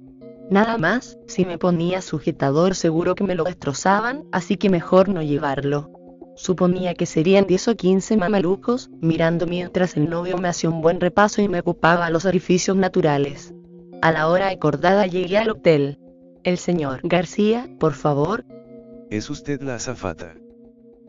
[0.51, 5.23] Nada más, si me ponía sujetador seguro que me lo destrozaban, así que mejor no
[5.23, 5.89] llevarlo.
[6.35, 11.01] Suponía que serían 10 o 15 mamalucos, mirando mientras el novio me hacía un buen
[11.01, 13.55] repaso y me ocupaba los orificios naturales.
[14.03, 15.97] A la hora acordada llegué al hotel.
[16.43, 18.45] El señor García, por favor,
[19.09, 20.35] Es usted la azafata.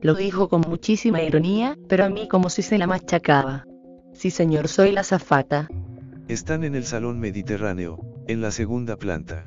[0.01, 3.67] Lo dijo con muchísima ironía, pero a mí como si se la machacaba.
[4.13, 5.69] Sí señor, soy la zafata.
[6.29, 9.47] Están en el salón mediterráneo, en la segunda planta.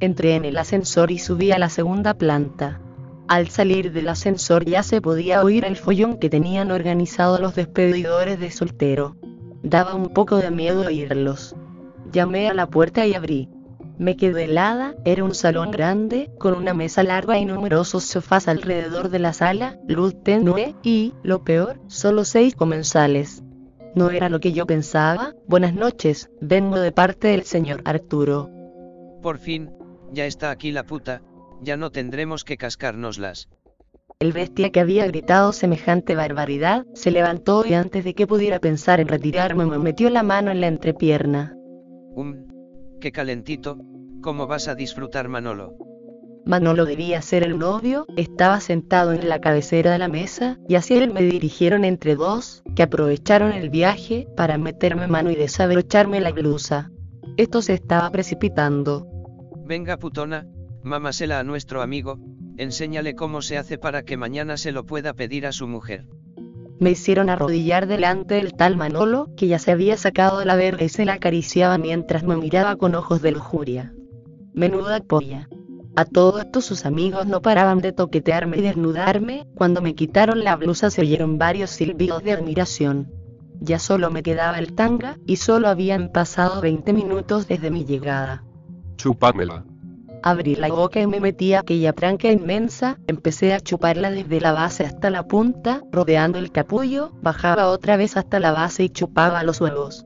[0.00, 2.80] Entré en el ascensor y subí a la segunda planta.
[3.28, 8.40] Al salir del ascensor ya se podía oír el follón que tenían organizado los despedidores
[8.40, 9.16] de soltero.
[9.62, 11.54] Daba un poco de miedo oírlos.
[12.10, 13.48] Llamé a la puerta y abrí.
[14.00, 19.10] Me quedé helada, era un salón grande, con una mesa larga y numerosos sofás alrededor
[19.10, 23.42] de la sala, luz tenue y, lo peor, solo seis comensales.
[23.94, 25.34] No era lo que yo pensaba.
[25.46, 28.48] Buenas noches, vengo de parte del señor Arturo.
[29.20, 29.70] Por fin,
[30.14, 31.20] ya está aquí la puta,
[31.60, 33.50] ya no tendremos que cascárnoslas.
[34.18, 38.98] El bestia que había gritado semejante barbaridad, se levantó y antes de que pudiera pensar
[38.98, 41.54] en retirarme me metió la mano en la entrepierna.
[42.14, 42.49] Um,
[43.00, 43.78] qué calentito,
[44.22, 45.74] ¿cómo vas a disfrutar Manolo?
[46.46, 51.02] Manolo debía ser el novio, estaba sentado en la cabecera de la mesa, y hacia
[51.02, 56.32] él me dirigieron entre dos, que aprovecharon el viaje para meterme mano y desabrocharme la
[56.32, 56.90] blusa.
[57.36, 59.06] Esto se estaba precipitando.
[59.64, 60.46] Venga putona,
[60.82, 62.18] mámasela a nuestro amigo,
[62.56, 66.06] enséñale cómo se hace para que mañana se lo pueda pedir a su mujer.
[66.80, 70.88] Me hicieron arrodillar delante del tal Manolo, que ya se había sacado la verga y
[70.88, 73.92] se la acariciaba mientras me miraba con ojos de lujuria.
[74.54, 75.46] Menuda polla.
[75.94, 80.56] A todo esto sus amigos no paraban de toquetearme y desnudarme, cuando me quitaron la
[80.56, 83.12] blusa se oyeron varios silbidos de admiración.
[83.60, 88.42] Ya solo me quedaba el tanga, y solo habían pasado 20 minutos desde mi llegada.
[88.96, 89.66] Chúpamela.
[90.22, 94.52] Abrí la boca y me metí a aquella tranca inmensa, empecé a chuparla desde la
[94.52, 99.42] base hasta la punta, rodeando el capullo, bajaba otra vez hasta la base y chupaba
[99.44, 100.04] los huevos.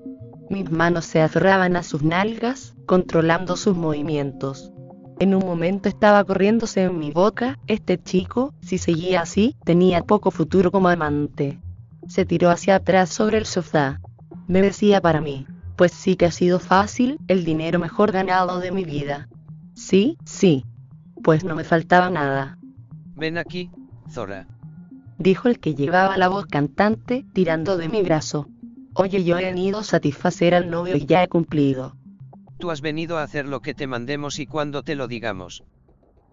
[0.51, 4.71] Mis manos se aferraban a sus nalgas, controlando sus movimientos.
[5.19, 10.31] En un momento estaba corriéndose en mi boca, este chico, si seguía así, tenía poco
[10.31, 11.59] futuro como amante.
[12.07, 14.01] Se tiró hacia atrás sobre el sofá.
[14.47, 15.47] Me decía para mí,
[15.77, 19.29] pues sí que ha sido fácil, el dinero mejor ganado de mi vida.
[19.85, 20.65] Sí, sí.
[21.23, 22.57] Pues no me faltaba nada,
[23.17, 23.71] Ven aquí,
[24.11, 24.47] Zora.
[25.19, 28.49] dijo el que llevaba la voz cantante, tirando de mi brazo.
[28.95, 31.97] Oye, yo he venido a satisfacer al novio y ya he cumplido.
[32.59, 35.65] Tú has venido a hacer lo que te mandemos y cuando te lo digamos.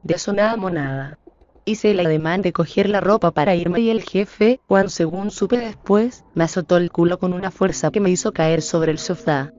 [0.02, 1.20] De eso nada monada.
[1.66, 5.58] Hice el ademán de coger la ropa para irme y el jefe, cuando según supe
[5.58, 9.52] después, me azotó el culo con una fuerza que me hizo caer sobre el sofá.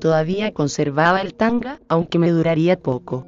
[0.00, 3.26] Todavía conservaba el tanga, aunque me duraría poco.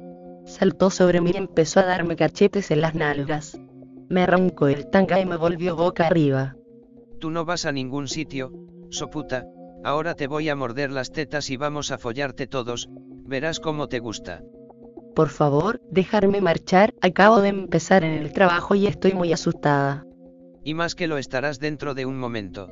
[0.51, 3.57] Saltó sobre mí y empezó a darme cachetes en las nalgas.
[4.09, 6.57] Me arrancó el tanga y me volvió boca arriba.
[7.21, 8.51] Tú no vas a ningún sitio,
[8.89, 9.45] soputa,
[9.85, 12.89] ahora te voy a morder las tetas y vamos a follarte todos,
[13.25, 14.43] verás cómo te gusta.
[15.15, 20.05] Por favor, dejarme marchar, acabo de empezar en el trabajo y estoy muy asustada.
[20.65, 22.67] Y más que lo estarás dentro de un momento.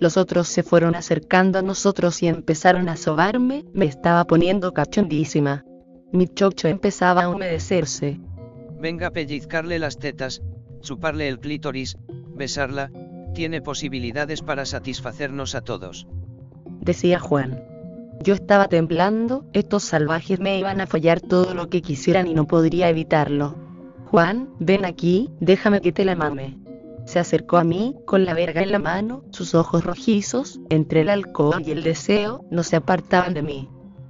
[0.00, 5.64] Los otros se fueron acercando a nosotros y empezaron a sobarme, me estaba poniendo cachondísima.
[6.16, 8.18] Mi chocho empezaba a humedecerse.
[8.80, 10.40] Venga a pellizcarle las tetas,
[10.80, 11.98] chuparle el clítoris,
[12.34, 12.90] besarla,
[13.34, 16.06] tiene posibilidades para satisfacernos a todos.
[16.80, 17.62] decía Juan.
[18.22, 22.46] Yo estaba temblando, estos salvajes me iban a follar todo lo que quisieran y no
[22.46, 23.54] podría evitarlo.
[24.06, 26.56] Juan, ven aquí, déjame que te la mame.
[27.04, 31.10] Se acercó a mí, con la verga en la mano, sus ojos rojizos, entre el
[31.10, 33.68] alcohol y el deseo, no se apartaban de mí.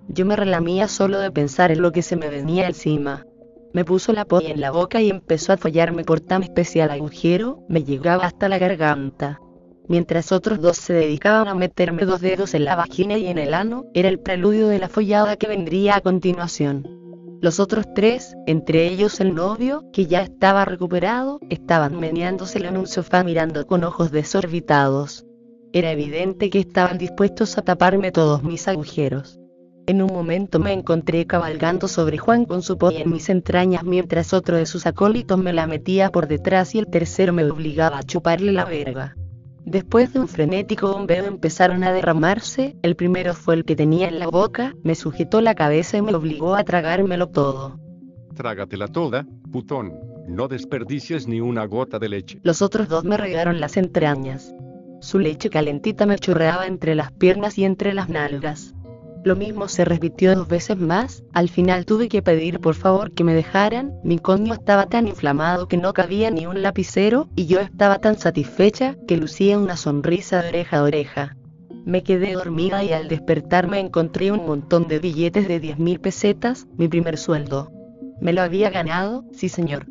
[0.08, 3.26] Yo me relamía solo de pensar en lo que se me venía encima.
[3.72, 7.64] Me puso la polla en la boca y empezó a follarme por tan especial agujero,
[7.68, 9.40] me llegaba hasta la garganta.
[9.88, 13.54] Mientras otros dos se dedicaban a meterme dos dedos en la vagina y en el
[13.54, 16.86] ano, era el preludio de la follada que vendría a continuación.
[17.42, 22.86] Los otros tres, entre ellos el novio, que ya estaba recuperado, estaban meneándoselo en un
[22.86, 25.24] sofá mirando con ojos desorbitados.
[25.72, 29.38] Era evidente que estaban dispuestos a taparme todos mis agujeros.
[29.88, 34.32] En un momento me encontré cabalgando sobre Juan con su polla en mis entrañas mientras
[34.32, 38.02] otro de sus acólitos me la metía por detrás y el tercero me obligaba a
[38.02, 39.14] chuparle la verga.
[39.64, 44.18] Después de un frenético bombeo empezaron a derramarse, el primero fue el que tenía en
[44.18, 47.78] la boca, me sujetó la cabeza y me obligó a tragármelo todo.
[48.34, 49.92] Trágatela toda, putón,
[50.28, 52.40] no desperdicies ni una gota de leche.
[52.42, 54.52] Los otros dos me regaron las entrañas.
[55.00, 58.75] Su leche calentita me chorreaba entre las piernas y entre las nalgas.
[59.26, 63.24] Lo mismo se repitió dos veces más, al final tuve que pedir por favor que
[63.24, 67.58] me dejaran, mi coño estaba tan inflamado que no cabía ni un lapicero, y yo
[67.58, 71.36] estaba tan satisfecha que lucía una sonrisa de oreja a oreja.
[71.84, 76.68] Me quedé dormida y al despertarme encontré un montón de billetes de 10 mil pesetas,
[76.76, 77.72] mi primer sueldo.
[78.20, 79.86] Me lo había ganado, sí señor.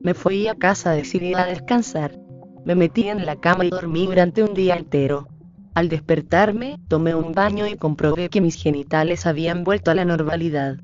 [0.00, 2.18] Me fui a casa decidida a descansar.
[2.64, 5.28] Me metí en la cama y dormí durante un día entero.
[5.74, 10.76] Al despertarme, tomé un baño y comprobé que mis genitales habían vuelto a la normalidad.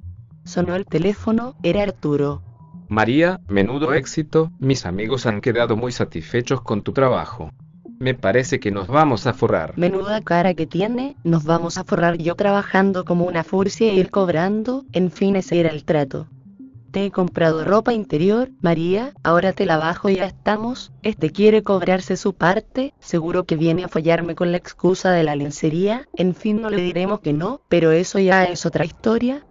[0.45, 2.43] Sonó el teléfono, era Arturo.
[2.89, 7.51] María, menudo éxito, mis amigos han quedado muy satisfechos con tu trabajo.
[7.99, 9.77] Me parece que nos vamos a forrar.
[9.77, 14.11] Menuda cara que tiene, nos vamos a forrar yo trabajando como una furcia y él
[14.11, 16.29] cobrando, en fin ese era el trato.
[16.91, 20.91] Te he comprado ropa interior, María, ahora te la bajo y ya estamos.
[21.03, 25.37] Este quiere cobrarse su parte, seguro que viene a fallarme con la excusa de la
[25.37, 29.45] lencería, en fin no le diremos que no, pero eso ya es otra historia.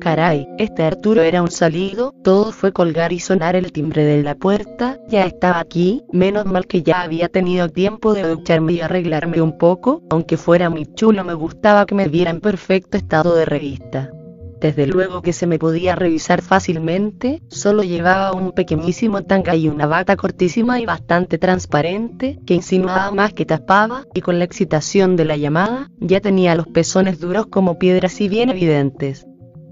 [0.00, 4.34] Caray, este Arturo era un salido, todo fue colgar y sonar el timbre de la
[4.34, 9.42] puerta, ya estaba aquí, menos mal que ya había tenido tiempo de ducharme y arreglarme
[9.42, 13.44] un poco, aunque fuera muy chulo me gustaba que me viera en perfecto estado de
[13.44, 14.10] revista.
[14.58, 19.86] Desde luego que se me podía revisar fácilmente, solo llevaba un pequeñísimo tanga y una
[19.86, 25.24] bata cortísima y bastante transparente, que insinuaba más que tapaba, y con la excitación de
[25.26, 29.26] la llamada, ya tenía los pezones duros como piedras y bien evidentes.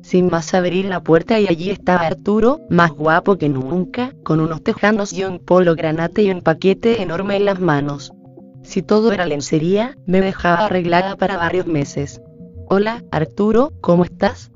[0.09, 4.63] Sin más abrí la puerta y allí estaba Arturo, más guapo que nunca, con unos
[4.63, 8.15] tejanos y un polo granate y un paquete enorme en las manos.
[8.63, 12.23] Si todo era lencería, me dejaba arreglada para varios meses.
[12.71, 14.51] Hola, Arturo, ¿cómo estás?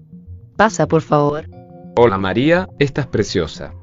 [0.57, 1.45] Pasa, por favor.
[1.99, 3.75] Hola María, estás preciosa.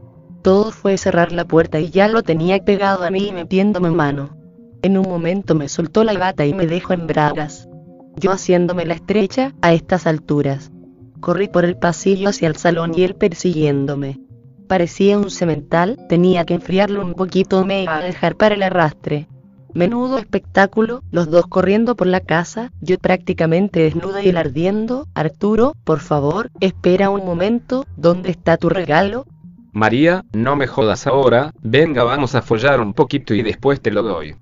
[0.42, 4.36] Todo fue cerrar la puerta y ya lo tenía pegado a mí y metiéndome mano.
[4.82, 7.70] En un momento me soltó la bata y me dejó en bragas.
[8.16, 10.72] Yo haciéndome la estrecha, a estas alturas.
[11.20, 14.20] Corrí por el pasillo hacia el salón y él persiguiéndome.
[14.68, 19.28] Parecía un cemental, tenía que enfriarlo un poquito me iba a dejar para el arrastre.
[19.74, 25.08] Menudo espectáculo, los dos corriendo por la casa, yo prácticamente desnuda y él ardiendo.
[25.14, 29.26] Arturo, por favor, espera un momento, ¿dónde está tu regalo?
[29.72, 34.02] María, no me jodas ahora, venga vamos a follar un poquito y después te lo
[34.02, 34.36] doy.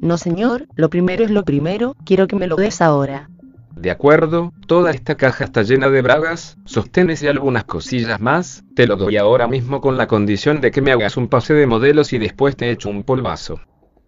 [0.00, 3.30] No señor, lo primero es lo primero, quiero que me lo des ahora.
[3.76, 8.86] De acuerdo, toda esta caja está llena de bragas, sostenes y algunas cosillas más, te
[8.86, 12.12] lo doy ahora mismo con la condición de que me hagas un pase de modelos
[12.12, 13.60] y después te echo un polvazo.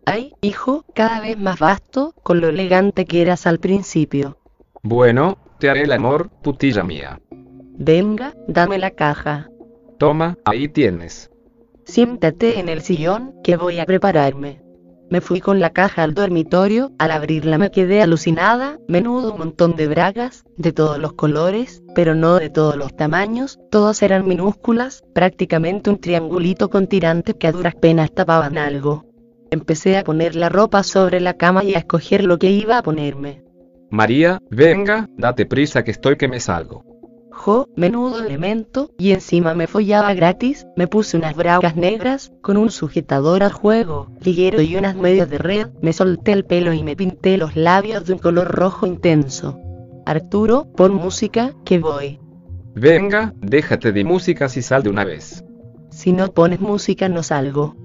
[0.06, 4.38] Ay, hijo, cada vez más vasto, con lo elegante que eras al principio.
[4.82, 7.20] Bueno, te haré el amor, putilla mía.
[7.76, 9.48] Venga, dame la caja.
[9.98, 11.30] Toma, ahí tienes.
[11.84, 14.63] Siéntate en el sillón, que voy a prepararme.
[15.10, 19.86] Me fui con la caja al dormitorio, al abrirla me quedé alucinada, menudo montón de
[19.86, 25.90] bragas, de todos los colores, pero no de todos los tamaños, todas eran minúsculas, prácticamente
[25.90, 29.04] un triangulito con tirantes que a duras penas tapaban algo.
[29.50, 32.82] Empecé a poner la ropa sobre la cama y a escoger lo que iba a
[32.82, 33.44] ponerme.
[33.90, 36.93] María, venga, date prisa que estoy que me salgo.
[37.34, 42.70] Jo, menudo elemento, y encima me follaba gratis, me puse unas bragas negras, con un
[42.70, 46.96] sujetador al juego, liguero y unas medias de red, me solté el pelo y me
[46.96, 49.58] pinté los labios de un color rojo intenso.
[50.06, 52.20] Arturo, pon música, que voy.
[52.74, 55.44] Venga, déjate de música si sal de una vez.
[55.90, 57.76] Si no pones música no salgo.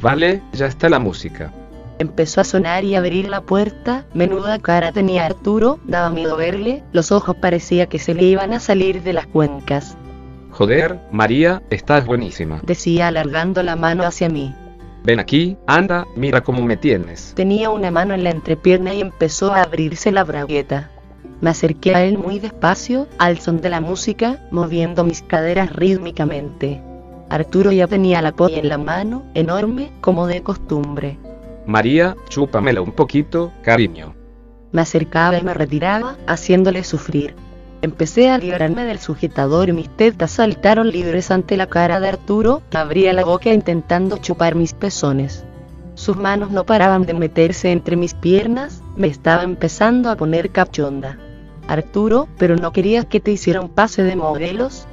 [0.00, 1.52] Vale, ya está la música.
[1.98, 7.12] Empezó a sonar y abrir la puerta, menuda cara tenía Arturo, daba miedo verle, los
[7.12, 9.96] ojos parecía que se le iban a salir de las cuencas.
[10.50, 12.60] Joder, María, estás buenísima.
[12.64, 14.54] Decía alargando la mano hacia mí.
[15.04, 17.32] Ven aquí, anda, mira cómo me tienes.
[17.36, 20.90] Tenía una mano en la entrepierna y empezó a abrirse la bragueta.
[21.40, 26.80] Me acerqué a él muy despacio, al son de la música, moviendo mis caderas rítmicamente.
[27.28, 31.18] Arturo ya tenía la polla en la mano, enorme, como de costumbre.
[31.66, 34.14] María, chúpamela un poquito, cariño.
[34.72, 37.34] Me acercaba y me retiraba, haciéndole sufrir.
[37.80, 42.62] Empecé a liberarme del sujetador y mis tetas saltaron libres ante la cara de Arturo,
[42.70, 45.44] que abría la boca intentando chupar mis pezones.
[45.94, 51.18] Sus manos no paraban de meterse entre mis piernas, me estaba empezando a poner cachonda.
[51.68, 54.86] Arturo, pero no querías que te hiciera un pase de modelos,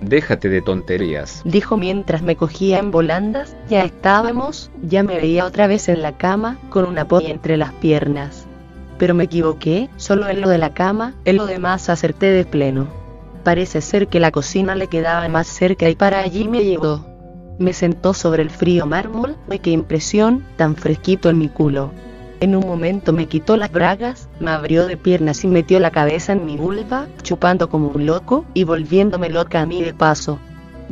[0.00, 1.42] Déjate de tonterías.
[1.44, 6.16] dijo mientras me cogía en volandas, ya estábamos, ya me veía otra vez en la
[6.16, 8.46] cama, con una polla entre las piernas.
[8.98, 12.86] Pero me equivoqué, solo en lo de la cama, en lo demás acerté de pleno.
[13.42, 17.04] Parece ser que la cocina le quedaba más cerca y para allí me llevó.
[17.58, 21.90] Me sentó sobre el frío mármol, y qué impresión, tan fresquito en mi culo.
[22.40, 26.32] En un momento me quitó las bragas, me abrió de piernas y metió la cabeza
[26.32, 30.38] en mi vulva, chupando como un loco y volviéndome loca a mí de paso.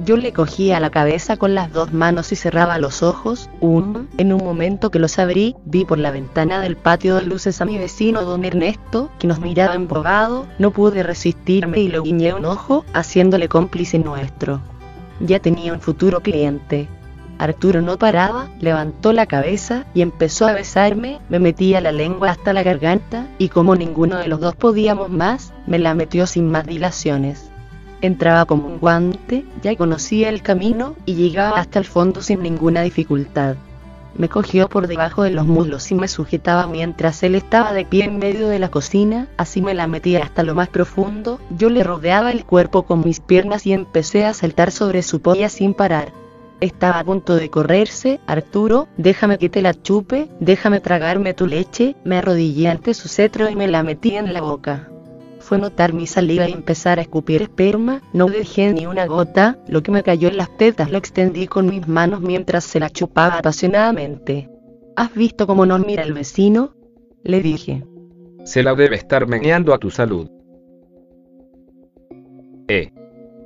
[0.04, 3.48] Yo le cogía la cabeza con las dos manos y cerraba los ojos.
[3.60, 7.60] Un, en un momento que los abrí, vi por la ventana del patio de luces
[7.60, 10.46] a mi vecino don Ernesto, que nos miraba embobado.
[10.58, 14.60] No pude resistirme y le guiñé un ojo, haciéndole cómplice nuestro.
[15.20, 16.88] Ya tenía un futuro cliente.
[17.38, 22.52] Arturo no paraba, levantó la cabeza y empezó a besarme, me metía la lengua hasta
[22.52, 26.66] la garganta, y como ninguno de los dos podíamos más, me la metió sin más
[26.66, 27.50] dilaciones.
[28.00, 32.82] Entraba como un guante, ya conocía el camino, y llegaba hasta el fondo sin ninguna
[32.82, 33.56] dificultad.
[34.16, 38.04] Me cogió por debajo de los muslos y me sujetaba mientras él estaba de pie
[38.04, 41.84] en medio de la cocina, así me la metía hasta lo más profundo, yo le
[41.84, 46.12] rodeaba el cuerpo con mis piernas y empecé a saltar sobre su polla sin parar.
[46.60, 51.96] Estaba a punto de correrse, Arturo, déjame que te la chupe, déjame tragarme tu leche,
[52.04, 54.88] me arrodillé ante su cetro y me la metí en la boca.
[55.38, 59.82] Fue notar mi saliva y empezar a escupir esperma, no dejé ni una gota, lo
[59.82, 63.38] que me cayó en las tetas lo extendí con mis manos mientras se la chupaba
[63.38, 64.48] apasionadamente.
[64.96, 66.74] ¿Has visto cómo nos mira el vecino?
[67.22, 67.84] Le dije.
[68.44, 70.30] Se la debe estar meneando a tu salud.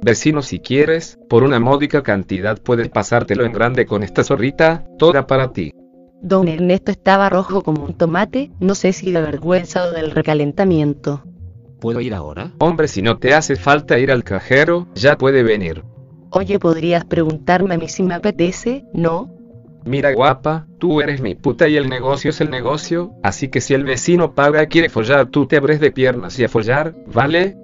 [0.03, 5.27] Vecino, si quieres, por una módica cantidad puedes pasártelo en grande con esta zorrita, toda
[5.27, 5.73] para ti.
[6.23, 11.23] Don Ernesto estaba rojo como un tomate, no sé si de vergüenza o del recalentamiento.
[11.81, 12.53] ¿Puedo ir ahora?
[12.59, 15.83] Hombre, si no te hace falta ir al cajero, ya puede venir.
[16.31, 18.85] Oye, ¿podrías preguntarme a mí si me apetece?
[18.95, 19.31] ¿No?
[19.85, 23.73] Mira guapa, tú eres mi puta y el negocio es el negocio, así que si
[23.73, 27.57] el vecino paga y quiere follar, tú te abres de piernas y a follar, ¿vale?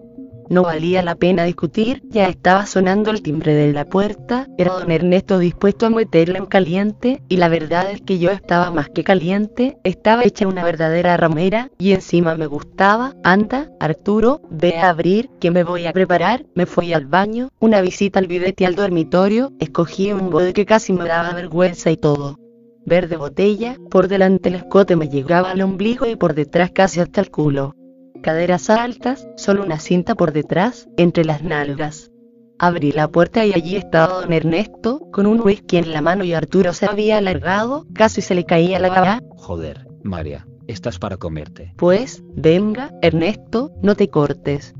[0.48, 4.92] No valía la pena discutir, ya estaba sonando el timbre de la puerta, era don
[4.92, 9.02] Ernesto dispuesto a meterla en caliente, y la verdad es que yo estaba más que
[9.02, 15.30] caliente, estaba hecha una verdadera ramera, y encima me gustaba, anda, Arturo, ve a abrir,
[15.40, 18.76] que me voy a preparar, me fui al baño, una visita al bidete y al
[18.76, 22.38] dormitorio, escogí un bode que casi me daba vergüenza y todo.
[22.84, 27.20] Verde botella, por delante el escote me llegaba al ombligo y por detrás casi hasta
[27.20, 27.74] el culo
[28.20, 32.10] caderas altas, solo una cinta por detrás, entre las nalgas.
[32.58, 36.32] Abrí la puerta y allí estaba don Ernesto, con un whisky en la mano y
[36.32, 39.20] Arturo se había alargado, casi se le caía la baba.
[39.36, 41.74] Joder, María, estás para comerte.
[41.76, 44.74] Pues, venga, Ernesto, no te cortes.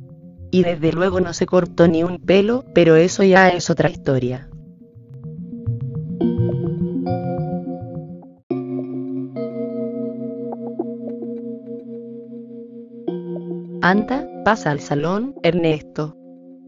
[0.51, 4.49] Y desde luego no se cortó ni un pelo, pero eso ya es otra historia.
[13.89, 16.17] Anda, pasa al salón, Ernesto.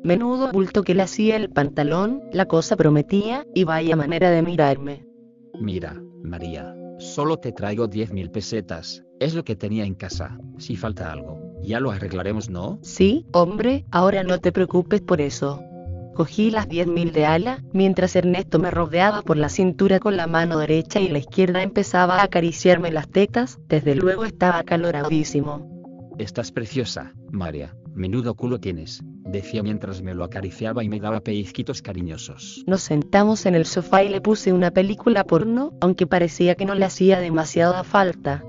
[0.04, 5.04] Menudo bulto que le hacía el pantalón, la cosa prometía, y vaya manera de mirarme.
[5.60, 11.10] Mira, María, solo te traigo 10.000 pesetas, es lo que tenía en casa, si falta
[11.10, 12.78] algo, ya lo arreglaremos, ¿no?
[12.82, 15.60] Sí, hombre, ahora no te preocupes por eso.
[16.14, 20.56] Cogí las 10.000 de ala, mientras Ernesto me rodeaba por la cintura con la mano
[20.60, 25.77] derecha y la izquierda empezaba a acariciarme las tetas, desde luego estaba caloradísimo.
[26.18, 31.80] Estás preciosa, María, menudo culo tienes, decía mientras me lo acariciaba y me daba pellizquitos
[31.80, 32.64] cariñosos.
[32.66, 36.74] Nos sentamos en el sofá y le puse una película porno, aunque parecía que no
[36.74, 38.44] le hacía demasiada falta.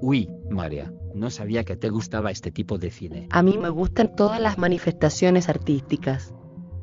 [0.00, 3.26] Uy, María, no sabía que te gustaba este tipo de cine.
[3.32, 6.32] A mí me gustan todas las manifestaciones artísticas.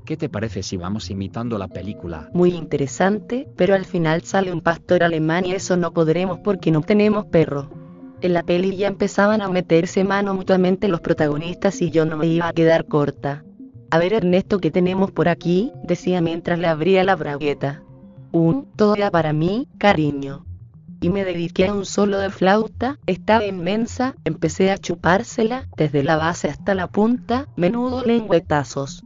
[0.03, 2.29] ¿Qué te parece si vamos imitando la película?
[2.33, 6.81] Muy interesante, pero al final sale un pastor alemán y eso no podremos porque no
[6.81, 7.84] tenemos perro.
[8.25, 12.25] En la peli ya empezaban a meterse mano mutuamente los protagonistas y yo no me
[12.25, 13.43] iba a quedar corta.
[13.91, 15.71] A ver Ernesto, ¿qué tenemos por aquí?
[15.83, 17.83] decía mientras le abría la bragueta.
[18.31, 20.43] Un, todo era para mí, cariño.
[21.01, 26.15] Y me dediqué a un solo de flauta, estaba inmensa, empecé a chupársela, desde la
[26.15, 29.03] base hasta la punta, menudo lengüetazos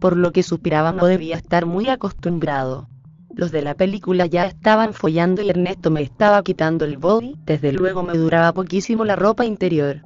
[0.00, 2.88] por lo que suspiraba no debía estar muy acostumbrado.
[3.34, 7.72] Los de la película ya estaban follando y Ernesto me estaba quitando el body, desde
[7.72, 10.02] luego me duraba poquísimo la ropa interior.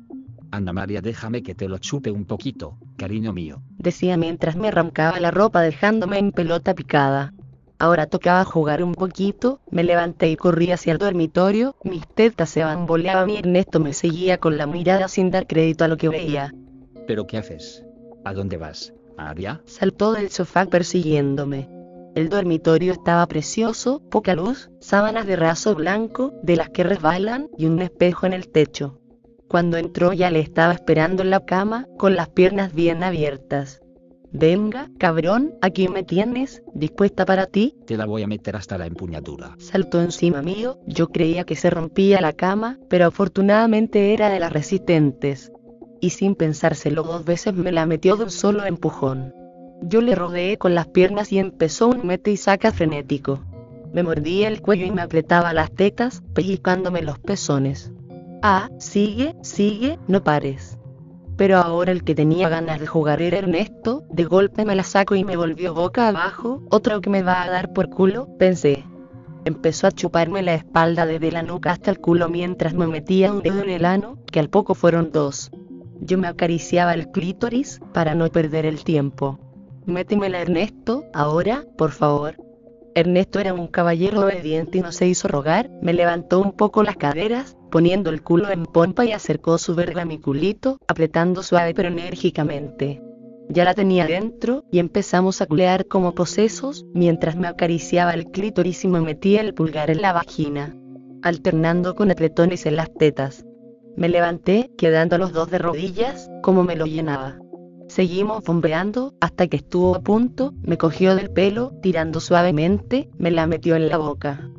[0.51, 3.61] Anda María, déjame que te lo chupe un poquito, cariño mío.
[3.79, 7.33] Decía mientras me arrancaba la ropa dejándome en pelota picada.
[7.79, 12.63] Ahora tocaba jugar un poquito, me levanté y corrí hacia el dormitorio, mis tetas se
[12.63, 16.55] bamboleaban y Ernesto me seguía con la mirada sin dar crédito a lo que veía.
[17.09, 17.85] ¿Pero qué haces?
[18.25, 18.95] ¿A dónde vas?
[19.17, 21.74] Aria saltó del sofá persiguiéndome.
[22.15, 27.67] El dormitorio estaba precioso, poca luz, sábanas de raso blanco, de las que resbalan, y
[27.67, 29.01] un espejo en el techo.
[29.49, 33.81] Cuando entró ya le estaba esperando en la cama, con las piernas bien abiertas.
[34.31, 37.77] Venga, cabrón, aquí me tienes, dispuesta para ti.
[37.87, 39.55] Te la voy a meter hasta la empuñadura.
[39.59, 44.53] Saltó encima mío, yo creía que se rompía la cama, pero afortunadamente era de las
[44.53, 45.53] resistentes
[46.01, 49.33] y sin pensárselo dos veces me la metió de un solo empujón.
[49.83, 53.41] Yo le rodeé con las piernas y empezó un mete y saca frenético.
[53.93, 57.93] Me mordía el cuello y me apretaba las tetas, pellizcándome los pezones.
[58.43, 60.79] Ah, sigue, sigue, no pares.
[61.37, 65.15] Pero ahora el que tenía ganas de jugar era Ernesto, de golpe me la saco
[65.15, 68.85] y me volvió boca abajo, otro que me va a dar por culo, pensé.
[69.45, 73.43] Empezó a chuparme la espalda desde la nuca hasta el culo mientras me metía un
[73.43, 75.51] dedo en el ano, que al poco fueron dos.
[76.01, 79.39] Yo me acariciaba el clítoris para no perder el tiempo.
[79.87, 82.37] Métemela Ernesto, ahora, por favor.
[82.95, 86.97] Ernesto era un caballero obediente y no se hizo rogar, me levantó un poco las
[86.97, 91.75] caderas, poniendo el culo en pompa y acercó su verga a mi culito, apretando suave
[91.75, 93.03] pero enérgicamente.
[93.51, 98.85] Ya la tenía dentro, y empezamos a culear como posesos, mientras me acariciaba el clítoris
[98.85, 100.75] y me metía el pulgar en la vagina,
[101.23, 103.45] alternando con apretones en las tetas.
[103.97, 107.39] Me levanté, quedando los dos de rodillas, como me lo llenaba.
[107.95, 113.47] Seguimos bombeando, hasta que estuvo a punto, me cogió del pelo, tirando suavemente, me la
[113.47, 114.51] metió en la boca.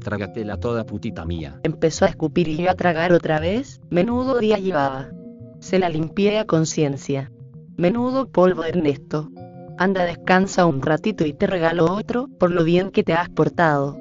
[0.00, 1.58] Trágatela toda putita mía.
[1.62, 5.08] Empezó a escupir y yo a tragar otra vez, menudo día llevaba.
[5.58, 7.32] Se la limpié a conciencia.
[7.78, 9.30] Menudo polvo Ernesto.
[9.78, 13.96] Anda descansa un ratito y te regalo otro, por lo bien que te has portado.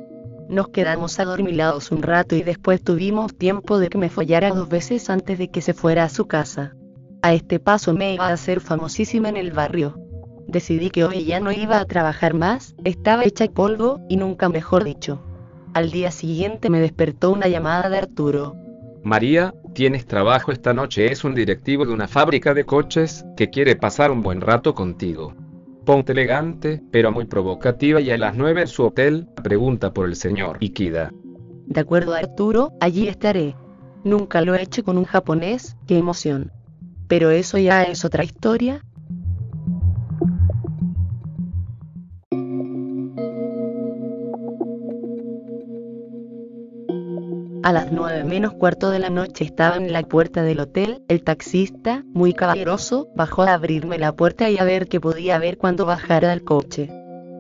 [0.50, 5.10] Nos quedamos adormilados un rato y después tuvimos tiempo de que me follara dos veces
[5.10, 6.76] antes de que se fuera a su casa.
[7.24, 9.96] A este paso me iba a hacer famosísima en el barrio.
[10.48, 14.84] Decidí que hoy ya no iba a trabajar más, estaba hecha polvo, y nunca mejor
[14.84, 15.22] dicho.
[15.74, 18.56] Al día siguiente me despertó una llamada de Arturo.
[19.04, 21.12] María, tienes trabajo esta noche.
[21.12, 25.36] Es un directivo de una fábrica de coches que quiere pasar un buen rato contigo.
[25.86, 30.16] Ponte elegante, pero muy provocativa y a las nueve en su hotel, pregunta por el
[30.16, 31.12] señor Ikida.
[31.68, 33.56] De acuerdo Arturo, allí estaré.
[34.04, 36.52] Nunca lo he hecho con un japonés, qué emoción.
[37.12, 38.86] Pero eso ya es otra historia,
[47.64, 51.24] A las nueve menos cuarto de la noche estaba en la puerta del hotel, el
[51.24, 55.86] taxista, muy caballeroso, bajó a abrirme la puerta y a ver qué podía ver cuando
[55.86, 56.90] bajara del coche.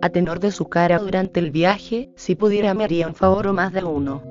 [0.02, 3.54] A tenor de su cara durante el viaje, si pudiera me haría un favor o
[3.54, 4.22] más de uno.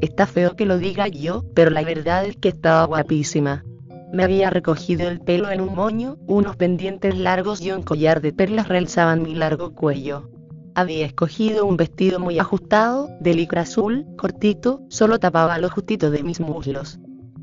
[0.00, 3.64] Está feo que lo diga yo, pero la verdad es que estaba guapísima.
[4.12, 8.32] Me había recogido el pelo en un moño, unos pendientes largos y un collar de
[8.32, 10.30] perlas realzaban mi largo cuello.
[10.74, 16.22] Había escogido un vestido muy ajustado, de licra azul, cortito, solo tapaba lo justito de
[16.22, 16.98] mis muslos.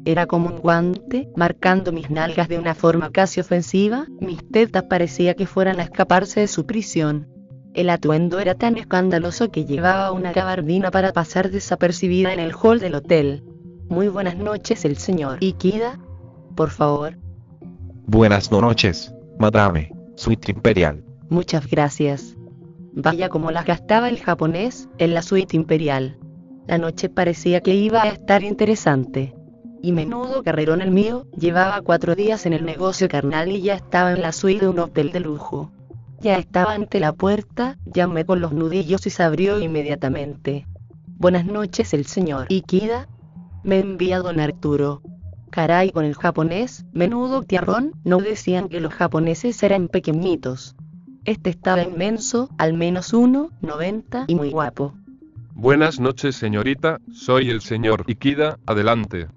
[0.05, 5.33] Era como un guante, marcando mis nalgas de una forma casi ofensiva, mis tetas parecía
[5.33, 7.27] que fueran a escaparse de su prisión.
[7.73, 12.79] El atuendo era tan escandaloso que llevaba una gabardina para pasar desapercibida en el hall
[12.79, 13.43] del hotel.
[13.89, 15.99] Muy buenas noches, el señor Ikida.
[16.55, 17.17] Por favor.
[18.07, 21.03] Buenas noches, madame, suite imperial.
[21.29, 22.35] Muchas gracias.
[22.93, 26.17] Vaya como las gastaba el japonés, en la suite imperial.
[26.67, 29.35] La noche parecía que iba a estar interesante.
[29.81, 34.13] Y menudo carrerón el mío, llevaba cuatro días en el negocio carnal y ya estaba
[34.13, 35.71] en la suite de un hotel de lujo.
[36.21, 40.65] Ya estaba ante la puerta, llamé con los nudillos y se abrió inmediatamente.
[41.17, 43.07] Buenas noches el señor Ikida.
[43.63, 45.01] Me envía don Arturo.
[45.55, 50.75] Caray con el japonés, menudo tiarrón, no decían que los japoneses eran pequeñitos.
[51.23, 54.93] Este estaba inmenso, al menos 1,90 y muy guapo.
[55.53, 59.29] Buenas noches, señorita, soy el señor Ikida, adelante.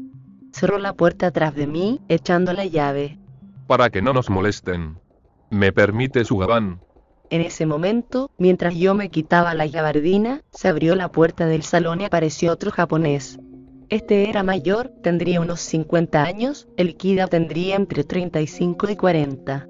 [0.50, 3.16] Cerró la puerta atrás de mí, echando la llave.
[3.68, 4.98] Para que no nos molesten.
[5.50, 6.80] ¿Me permite su gabán?
[7.30, 12.00] En ese momento, mientras yo me quitaba la gabardina, se abrió la puerta del salón
[12.00, 13.38] y apareció otro japonés.
[13.90, 19.66] Este era mayor, tendría unos 50 años, el Kida tendría entre 35 y 40.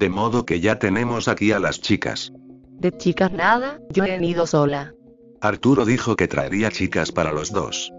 [0.00, 2.32] De modo que ya tenemos aquí a las chicas.
[2.80, 4.94] De chicas nada, yo he ido sola.
[5.40, 7.92] Arturo dijo que traería chicas para los dos.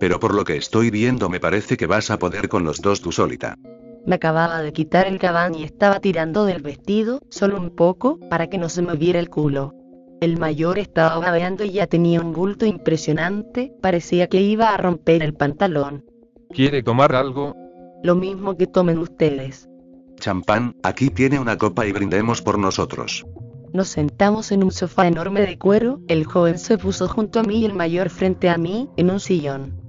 [0.00, 3.02] Pero por lo que estoy viendo me parece que vas a poder con los dos
[3.02, 3.58] tú solita.
[4.06, 8.46] Me acababa de quitar el gabán y estaba tirando del vestido, solo un poco, para
[8.46, 9.74] que no se me viera el culo.
[10.20, 15.22] El mayor estaba babeando y ya tenía un bulto impresionante, parecía que iba a romper
[15.22, 16.04] el pantalón.
[16.50, 17.54] ¿Quiere tomar algo?
[18.02, 19.68] Lo mismo que tomen ustedes.
[20.18, 23.24] Champán, aquí tiene una copa y brindemos por nosotros.
[23.72, 27.60] Nos sentamos en un sofá enorme de cuero, el joven se puso junto a mí
[27.60, 29.80] y el mayor frente a mí, en un sillón.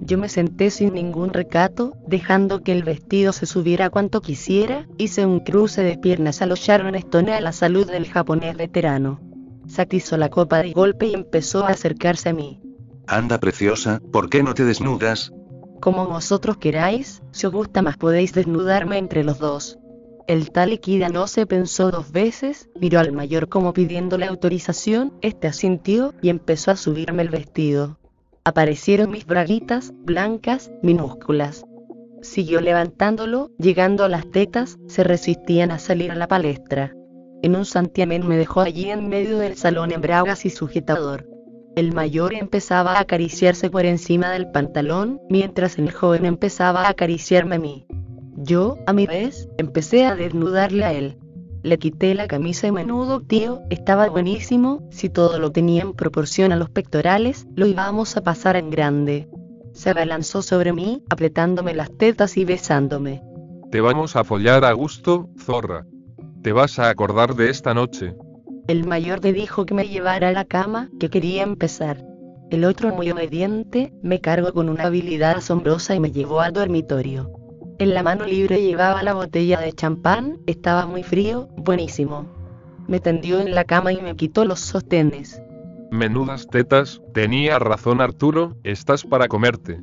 [0.00, 5.26] Yo me senté sin ningún recato, dejando que el vestido se subiera cuanto quisiera, hice
[5.26, 9.20] un cruce de piernas a los Sharon Stone a la salud del japonés veterano.
[9.76, 12.62] Satizó la copa de golpe y empezó a acercarse a mí.
[13.06, 15.34] Anda preciosa, ¿por qué no te desnudas?
[15.82, 19.78] Como vosotros queráis, si os gusta más podéis desnudarme entre los dos.
[20.28, 25.46] El tal Ikida no se pensó dos veces, miró al mayor como pidiéndole autorización, este
[25.46, 27.98] asintió y empezó a subirme el vestido.
[28.44, 31.66] Aparecieron mis braguitas, blancas, minúsculas.
[32.22, 36.94] Siguió levantándolo, llegando a las tetas, se resistían a salir a la palestra.
[37.42, 41.28] En un santiamén me dejó allí en medio del salón en bragas y sujetador.
[41.76, 47.56] El mayor empezaba a acariciarse por encima del pantalón, mientras el joven empezaba a acariciarme
[47.56, 47.86] a mí.
[48.36, 51.18] Yo, a mi vez, empecé a desnudarle a él.
[51.62, 56.52] Le quité la camisa y menudo, tío, estaba buenísimo, si todo lo tenía en proporción
[56.52, 59.28] a los pectorales, lo íbamos a pasar en grande.
[59.72, 63.22] Se abalanzó sobre mí, apretándome las tetas y besándome.
[63.70, 65.86] Te vamos a follar a gusto, zorra.
[66.46, 68.14] Te vas a acordar de esta noche.
[68.68, 72.04] El mayor me dijo que me llevara a la cama, que quería empezar.
[72.52, 77.32] El otro, muy obediente, me cargó con una habilidad asombrosa y me llevó al dormitorio.
[77.80, 82.26] En la mano libre llevaba la botella de champán, estaba muy frío, buenísimo.
[82.86, 85.42] Me tendió en la cama y me quitó los sostenes.
[85.90, 89.80] Menudas tetas, tenía razón Arturo, estás para comerte.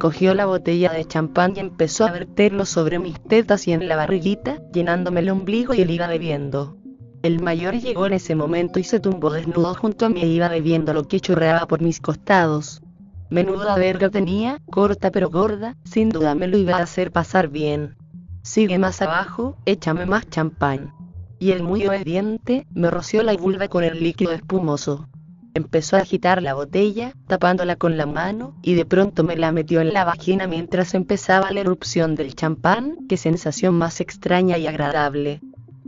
[0.00, 3.96] Cogió la botella de champán y empezó a verterlo sobre mis tetas y en la
[3.96, 6.78] barriguita, llenándome el ombligo y él iba bebiendo.
[7.22, 10.48] El mayor llegó en ese momento y se tumbó desnudo junto a mí e iba
[10.48, 12.80] bebiendo lo que chorreaba por mis costados.
[13.28, 17.98] Menuda verga tenía, corta pero gorda, sin duda me lo iba a hacer pasar bien.
[18.42, 20.94] Sigue más abajo, échame más champán.
[21.38, 25.10] Y el muy obediente, me roció la vulva con el líquido espumoso.
[25.54, 29.80] Empezó a agitar la botella, tapándola con la mano, y de pronto me la metió
[29.80, 35.40] en la vagina mientras empezaba la erupción del champán, qué sensación más extraña y agradable.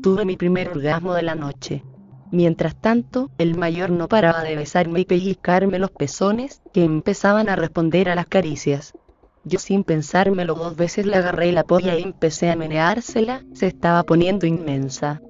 [0.03, 1.85] Tuve mi primer orgasmo de la noche.
[2.33, 7.57] Mientras tanto, el mayor no paraba de besarme y pellizcarme los pezones, que empezaban a
[7.57, 8.95] responder a las caricias.
[9.45, 14.03] Yo sin pensármelo dos veces le agarré la polla y empecé a meneársela, se estaba
[14.03, 15.21] poniendo inmensa.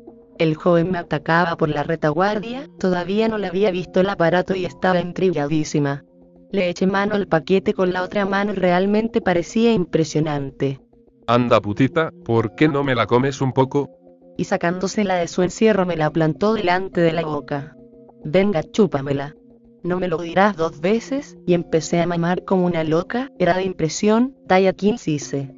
[0.42, 4.64] El joven me atacaba por la retaguardia, todavía no le había visto el aparato y
[4.64, 6.04] estaba intrigadísima.
[6.50, 10.80] Le eché mano al paquete con la otra mano y realmente parecía impresionante.
[11.28, 13.88] Anda putita, ¿por qué no me la comes un poco?
[14.36, 17.76] y sacándosela de su encierro me la plantó delante de la boca.
[18.24, 19.36] Venga, chúpamela.
[19.84, 23.62] No me lo dirás dos veces, y empecé a mamar como una loca, era de
[23.62, 25.54] impresión, talla 15 hice.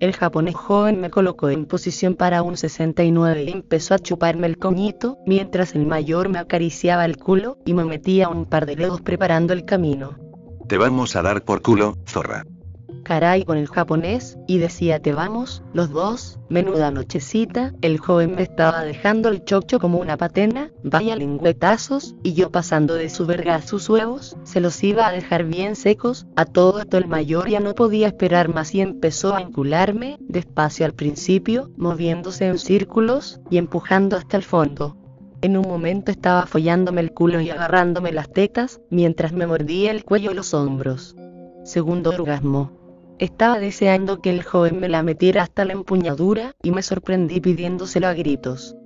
[0.00, 4.56] El japonés joven me colocó en posición para un 69 y empezó a chuparme el
[4.56, 9.00] coñito, mientras el mayor me acariciaba el culo, y me metía un par de dedos
[9.00, 10.16] preparando el camino.
[10.68, 12.44] Te vamos a dar por culo, zorra
[13.02, 18.42] caray con el japonés, y decía te vamos, los dos, menuda nochecita, el joven me
[18.42, 23.56] estaba dejando el chocho como una patena, vaya lingüetazos, y yo pasando de su verga
[23.56, 27.48] a sus huevos, se los iba a dejar bien secos, a todo esto el mayor
[27.48, 33.40] ya no podía esperar más y empezó a encularme, despacio al principio, moviéndose en círculos,
[33.50, 34.96] y empujando hasta el fondo.
[35.40, 40.04] En un momento estaba follándome el culo y agarrándome las tetas, mientras me mordía el
[40.04, 41.14] cuello y los hombros.
[41.64, 42.77] Segundo orgasmo.
[43.18, 48.06] Estaba deseando que el joven me la metiera hasta la empuñadura, y me sorprendí pidiéndoselo
[48.06, 48.76] a gritos.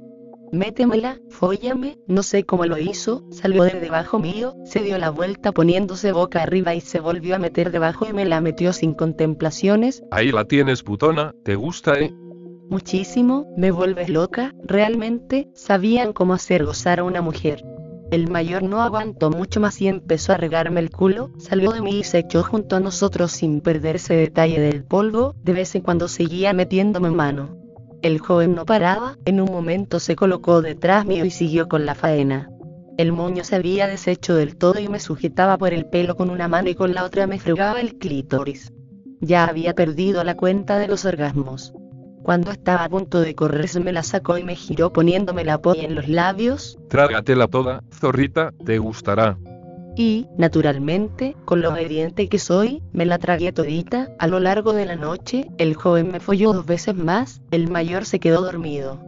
[0.53, 5.53] Métemela, fóllame, no sé cómo lo hizo, salió de debajo mío, se dio la vuelta
[5.53, 10.03] poniéndose boca arriba y se volvió a meter debajo y me la metió sin contemplaciones.
[10.11, 12.13] Ahí la tienes putona, ¿te gusta eh?
[12.69, 17.63] muchísimo, me vuelves loca, realmente, sabían cómo hacer gozar a una mujer.
[18.13, 22.01] El mayor no aguantó mucho más y empezó a regarme el culo, salió de mí
[22.01, 26.09] y se echó junto a nosotros sin perderse detalle del polvo, de vez en cuando
[26.09, 27.57] seguía metiéndome mano.
[28.03, 31.95] El joven no paraba, en un momento se colocó detrás mío y siguió con la
[31.95, 32.51] faena.
[32.99, 36.49] El moño se había deshecho del todo y me sujetaba por el pelo con una
[36.49, 38.75] mano y con la otra me fregaba el clítoris.
[39.23, 41.73] Ya había perdido la cuenta de los orgasmos.
[42.23, 45.83] Cuando estaba a punto de correrse me la sacó y me giró poniéndome la polla
[45.83, 46.79] en los labios.
[46.89, 49.39] Trágatela toda, zorrita, te gustará.
[49.97, 54.09] Y, naturalmente, con lo obediente que soy, me la tragué todita.
[54.19, 58.07] A lo largo de la noche, el joven me folló dos veces más, el mayor
[58.07, 59.01] se quedó dormido.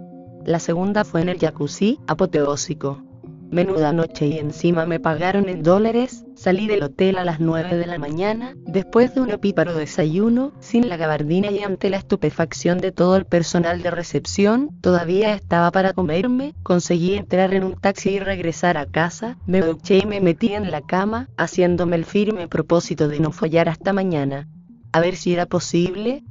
[0.45, 3.03] La segunda fue en el jacuzzi, apoteósico.
[3.51, 7.87] Menuda noche y encima me pagaron en dólares, salí del hotel a las 9 de
[7.87, 12.93] la mañana, después de un opíparo desayuno, sin la gabardina y ante la estupefacción de
[12.93, 18.19] todo el personal de recepción, todavía estaba para comerme, conseguí entrar en un taxi y
[18.19, 23.09] regresar a casa, me duché y me metí en la cama, haciéndome el firme propósito
[23.09, 24.47] de no follar hasta mañana.
[24.93, 26.25] A ver si era posible,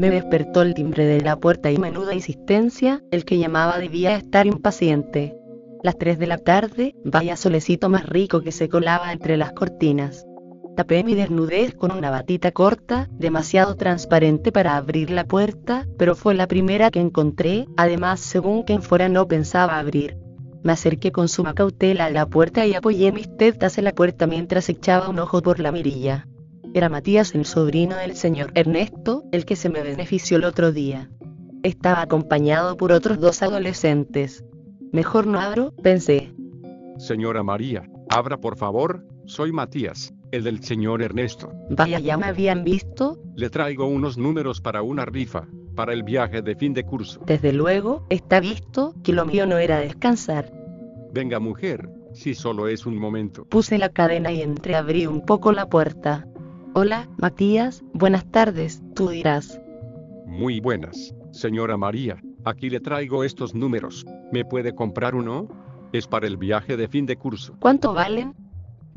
[0.00, 4.46] Me despertó el timbre de la puerta y menuda insistencia, el que llamaba debía estar
[4.46, 5.36] impaciente.
[5.82, 10.24] Las 3 de la tarde, vaya solecito más rico que se colaba entre las cortinas.
[10.74, 16.34] Tapé mi desnudez con una batita corta, demasiado transparente para abrir la puerta, pero fue
[16.34, 20.16] la primera que encontré, además según quien fuera no pensaba abrir.
[20.62, 24.26] Me acerqué con suma cautela a la puerta y apoyé mis tetas en la puerta
[24.26, 26.26] mientras echaba un ojo por la mirilla.
[26.72, 31.10] Era Matías el sobrino del señor Ernesto, el que se me benefició el otro día.
[31.64, 34.44] Estaba acompañado por otros dos adolescentes.
[34.92, 36.32] Mejor no abro, pensé.
[36.98, 41.52] Señora María, abra por favor, soy Matías, el del señor Ernesto.
[41.70, 43.20] Vaya, ya me habían visto.
[43.34, 47.20] Le traigo unos números para una rifa, para el viaje de fin de curso.
[47.26, 50.52] Desde luego, está visto que lo mío no era descansar.
[51.12, 53.44] Venga mujer, si solo es un momento.
[53.46, 56.26] Puse la cadena y entreabrí un poco la puerta.
[56.72, 59.60] Hola, Matías, buenas tardes, tú dirás.
[60.26, 64.06] Muy buenas, señora María, aquí le traigo estos números.
[64.30, 65.48] ¿Me puede comprar uno?
[65.92, 67.56] Es para el viaje de fin de curso.
[67.58, 68.36] ¿Cuánto valen?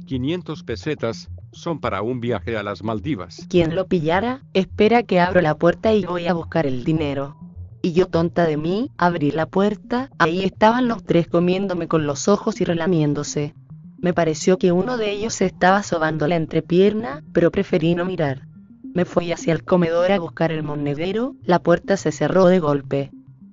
[0.05, 3.47] 500 pesetas, son para un viaje a las Maldivas.
[3.49, 7.35] Quien lo pillara, espera que abro la puerta y voy a buscar el dinero.
[7.81, 12.27] Y yo tonta de mí, abrí la puerta, ahí estaban los tres comiéndome con los
[12.27, 13.55] ojos y relamiéndose.
[14.03, 18.49] Me pareció que uno de ellos se estaba sobando la entrepierna, pero preferí no mirar.
[18.93, 23.11] Me fui hacia el comedor a buscar el monedero, la puerta se cerró de golpe.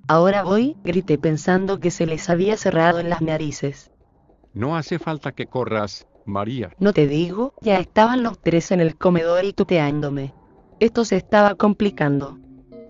[0.09, 3.91] Ahora voy, grité pensando que se les había cerrado en las narices.
[4.53, 6.75] No hace falta que corras, María.
[6.79, 10.33] No te digo, ya estaban los tres en el comedor y tuteándome.
[10.81, 12.39] Esto se estaba complicando.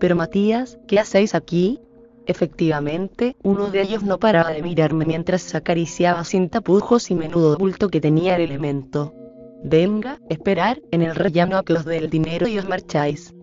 [0.00, 1.78] Pero Matías, ¿qué hacéis aquí?
[2.26, 7.88] Efectivamente, uno de ellos no paraba de mirarme mientras acariciaba sin tapujos y menudo bulto
[7.88, 9.12] que tenía el elemento.
[9.64, 13.34] Venga, esperar, en el rellano a que os dé el dinero y os marcháis.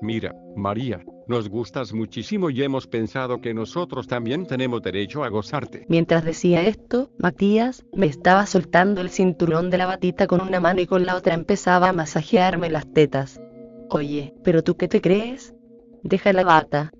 [0.00, 5.86] Mira, María, nos gustas muchísimo y hemos pensado que nosotros también tenemos derecho a gozarte.
[5.88, 10.80] Mientras decía esto, Matías me estaba soltando el cinturón de la batita con una mano
[10.80, 13.40] y con la otra empezaba a masajearme las tetas.
[13.88, 15.54] Oye, ¿pero tú qué te crees?
[16.02, 16.92] Deja la bata,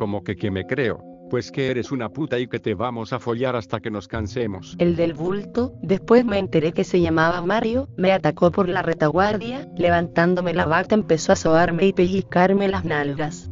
[0.00, 3.18] como que que me creo, pues que eres una puta y que te vamos a
[3.18, 4.74] follar hasta que nos cansemos.
[4.78, 9.68] El del bulto, después me enteré que se llamaba Mario, me atacó por la retaguardia,
[9.76, 13.50] levantándome la bata empezó a sobarme y pellizcarme las nalgas.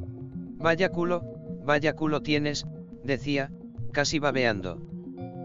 [0.57, 1.21] Vaya culo,
[1.67, 2.67] vaya culo tienes,
[3.05, 3.53] decía,
[3.93, 4.81] casi babeando.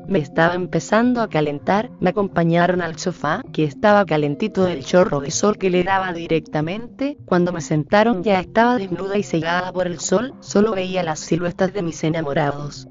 [0.08, 5.32] Me estaba empezando a calentar, me acompañaron al sofá, que estaba calentito del chorro de
[5.32, 9.99] sol que le daba directamente, cuando me sentaron ya estaba desnuda y cegada por el
[9.99, 12.88] sol, solo veía las siluetas de mis enamorados.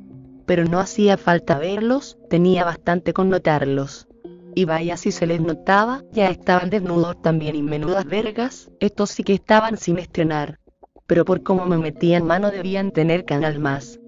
[0.47, 4.09] Pero no hacía falta verlos, tenía bastante con notarlos.
[4.55, 9.23] Y vaya si se les notaba, ya estaban desnudos también y menudas vergas, estos sí
[9.23, 10.59] que estaban sin estrenar.
[11.07, 13.99] Pero por cómo me metían mano debían tener canal más.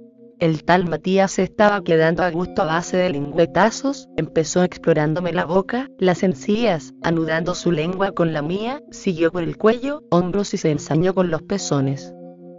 [0.44, 5.46] El tal Matías se estaba quedando a gusto a base de lingüetazos, empezó explorándome la
[5.46, 10.58] boca, las encías, anudando su lengua con la mía, siguió por el cuello, hombros y
[10.58, 12.12] se ensañó con los pezones.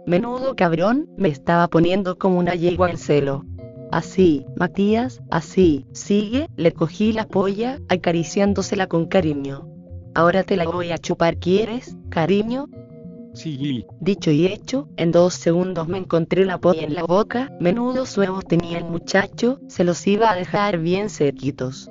[0.04, 3.44] Menudo cabrón, me estaba poniendo como una yegua en celo.
[3.92, 9.68] Así, Matías, así, sigue, le cogí la polla, acariciándosela con cariño.
[10.12, 12.66] Ahora te la voy a chupar, ¿quieres, cariño?
[14.00, 18.46] Dicho y hecho, en dos segundos me encontré la polla en la boca, menudos huevos
[18.46, 21.90] tenía el muchacho, se los iba a dejar bien sequitos.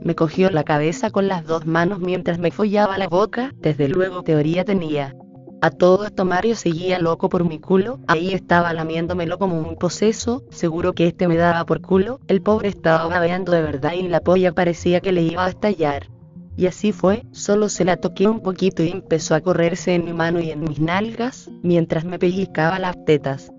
[0.00, 4.22] Me cogió la cabeza con las dos manos mientras me follaba la boca, desde luego
[4.22, 5.14] teoría tenía.
[5.60, 10.44] A todo esto Mario seguía loco por mi culo, ahí estaba lamiéndomelo como un poseso,
[10.50, 14.20] seguro que este me daba por culo, el pobre estaba babeando de verdad y la
[14.20, 16.08] polla parecía que le iba a estallar.
[16.56, 20.12] Y así fue, solo se la toqué un poquito y empezó a correrse en mi
[20.12, 23.52] mano y en mis nalgas, mientras me pellizcaba las tetas.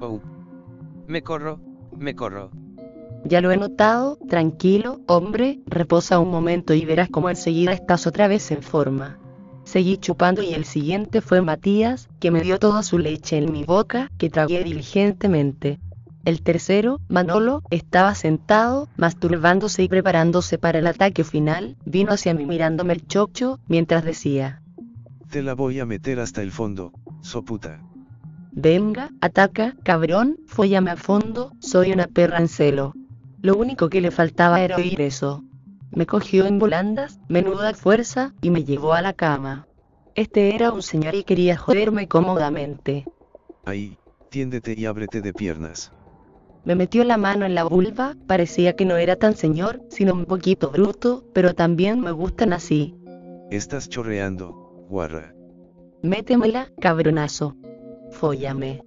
[0.00, 0.20] Oh.
[1.06, 1.58] Me corro,
[1.96, 2.50] me corro.
[3.24, 8.28] Ya lo he notado, tranquilo, hombre, reposa un momento y verás cómo enseguida estás otra
[8.28, 9.18] vez en forma.
[9.64, 13.64] Seguí chupando y el siguiente fue Matías, que me dio toda su leche en mi
[13.64, 15.80] boca, que tragué diligentemente.
[16.24, 22.46] El tercero, Manolo, estaba sentado, masturbándose y preparándose para el ataque final, vino hacia mí
[22.46, 24.62] mirándome el chocho, mientras decía,
[25.30, 27.82] Te la voy a meter hasta el fondo, so puta.
[28.52, 32.94] Venga, ataca, cabrón, fóllame a fondo, soy una perra en celo.
[33.42, 35.44] Lo único que le faltaba era oír eso.
[35.90, 39.66] Me cogió en volandas, menuda fuerza, y me llevó a la cama.
[40.14, 43.04] Este era un señor y quería joderme cómodamente.
[43.66, 43.98] Ahí,
[44.30, 45.92] tiéndete y ábrete de piernas.
[46.64, 50.24] Me metió la mano en la vulva, parecía que no era tan señor, sino un
[50.24, 52.94] poquito bruto, pero también me gustan así.
[53.50, 55.34] Estás chorreando, guarra.
[56.02, 57.56] Métemela, cabronazo.
[58.12, 58.82] Fóllame.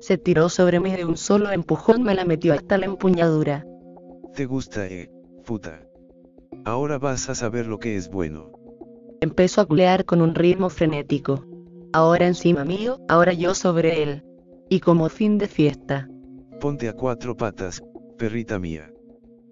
[0.00, 3.64] Se tiró sobre mí de un solo empujón, me la metió hasta la empuñadura.
[4.34, 5.10] Te gusta, eh,
[5.46, 5.80] puta.
[6.66, 8.52] Ahora vas a saber lo que es bueno.
[9.20, 11.46] Empezó a culear con un ritmo frenético.
[11.92, 14.24] Ahora encima mío, ahora yo sobre él.
[14.68, 16.08] Y como fin de fiesta.
[16.60, 17.82] Ponte a cuatro patas,
[18.16, 18.90] perrita mía.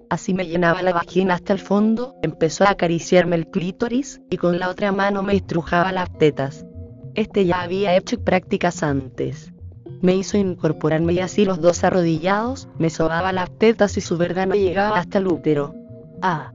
[0.09, 4.59] Así me llenaba la vagina hasta el fondo, empezó a acariciarme el clítoris, y con
[4.59, 6.67] la otra mano me estrujaba las tetas.
[7.15, 9.53] Este ya había hecho prácticas antes.
[10.01, 14.47] Me hizo incorporarme y así los dos arrodillados, me sobaba las tetas y su verga
[14.47, 15.75] no llegaba hasta el útero.
[16.21, 16.53] Ah,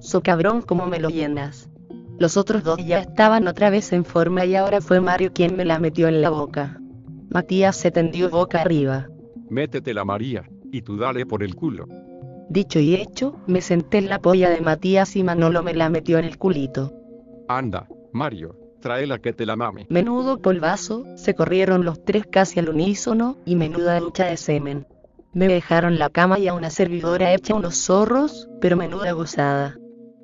[0.00, 1.68] so cabrón como me lo llenas.
[2.18, 5.64] Los otros dos ya estaban otra vez en forma y ahora fue Mario quien me
[5.64, 6.78] la metió en la boca.
[7.30, 9.08] Matías se tendió boca arriba.
[9.52, 11.86] Métete la María, y tú dale por el culo.
[12.48, 16.18] Dicho y hecho, me senté en la polla de Matías y Manolo me la metió
[16.18, 16.90] en el culito.
[17.48, 19.84] Anda, Mario, tráela que te la mame.
[19.90, 24.86] Menudo polvazo, se corrieron los tres casi al unísono, y menuda ducha de semen.
[25.34, 29.76] Me dejaron la cama y a una servidora hecha unos zorros, pero menuda gozada.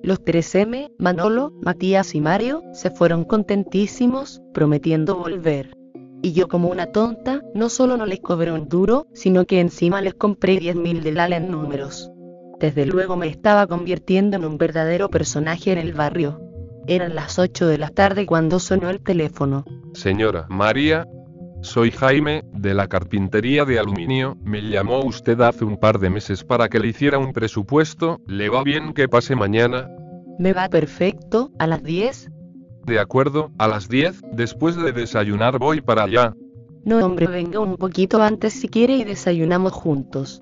[0.02, 5.77] Los tres M, Manolo, Matías y Mario, se fueron contentísimos, prometiendo volver.
[6.22, 10.00] Y yo como una tonta, no solo no les cobré un duro, sino que encima
[10.00, 12.10] les compré 10.000 de Lala en números.
[12.58, 16.40] Desde luego me estaba convirtiendo en un verdadero personaje en el barrio.
[16.88, 19.64] Eran las 8 de la tarde cuando sonó el teléfono.
[19.92, 21.06] Señora María,
[21.60, 26.44] soy Jaime, de la carpintería de aluminio, me llamó usted hace un par de meses
[26.44, 29.88] para que le hiciera un presupuesto, ¿le va bien que pase mañana?
[30.38, 32.30] Me va perfecto, a las 10.
[32.88, 36.34] De acuerdo, a las 10, después de desayunar voy para allá.
[36.86, 40.40] No hombre, venga un poquito antes si quiere y desayunamos juntos.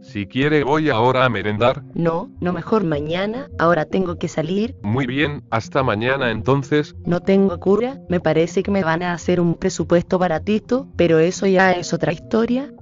[0.00, 1.82] Si quiere voy ahora a merendar.
[1.94, 4.76] No, no mejor mañana, ahora tengo que salir.
[4.80, 6.94] Muy bien, hasta mañana entonces.
[7.04, 11.46] No tengo cura, me parece que me van a hacer un presupuesto baratito, pero eso
[11.46, 12.72] ya es otra historia.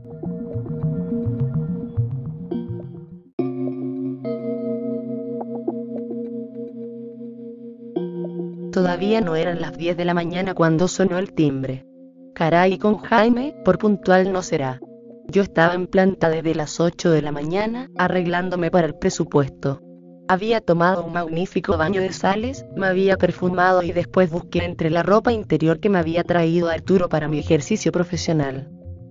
[8.77, 11.87] Todavía no eran las 10 de la mañana cuando sonó el timbre.
[12.35, 14.83] Caray con Jaime, por puntual no será.
[15.29, 19.81] Yo estaba en planta desde las 8 de la mañana, arreglándome para el presupuesto.
[20.29, 25.03] Había tomado un magnífico baño de sales, me había perfumado y después busqué entre la
[25.03, 28.69] ropa interior que me había traído Arturo para mi ejercicio profesional.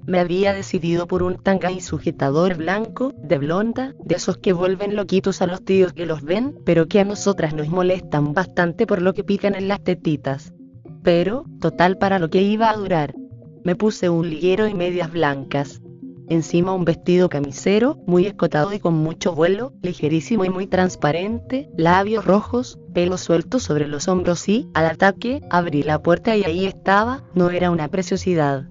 [0.07, 4.95] Me había decidido por un tanga y sujetador blanco, de blonda, de esos que vuelven
[4.95, 9.01] loquitos a los tíos que los ven, pero que a nosotras nos molestan bastante por
[9.01, 10.53] lo que pican en las tetitas.
[11.01, 13.15] Pero, total para lo que iba a durar.
[13.63, 15.81] Me puse un liguero y medias blancas.
[16.29, 22.25] Encima un vestido camisero, muy escotado y con mucho vuelo, ligerísimo y muy transparente, labios
[22.25, 27.23] rojos, pelo suelto sobre los hombros y, al ataque, abrí la puerta y ahí estaba,
[27.33, 28.67] no era una preciosidad.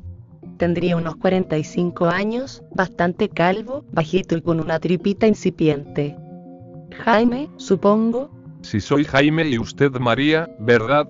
[0.56, 6.16] Tendría unos 45 años, bastante calvo, bajito y con una tripita incipiente.
[7.04, 8.30] Jaime, supongo.
[8.62, 11.08] Si soy Jaime y usted María, ¿verdad?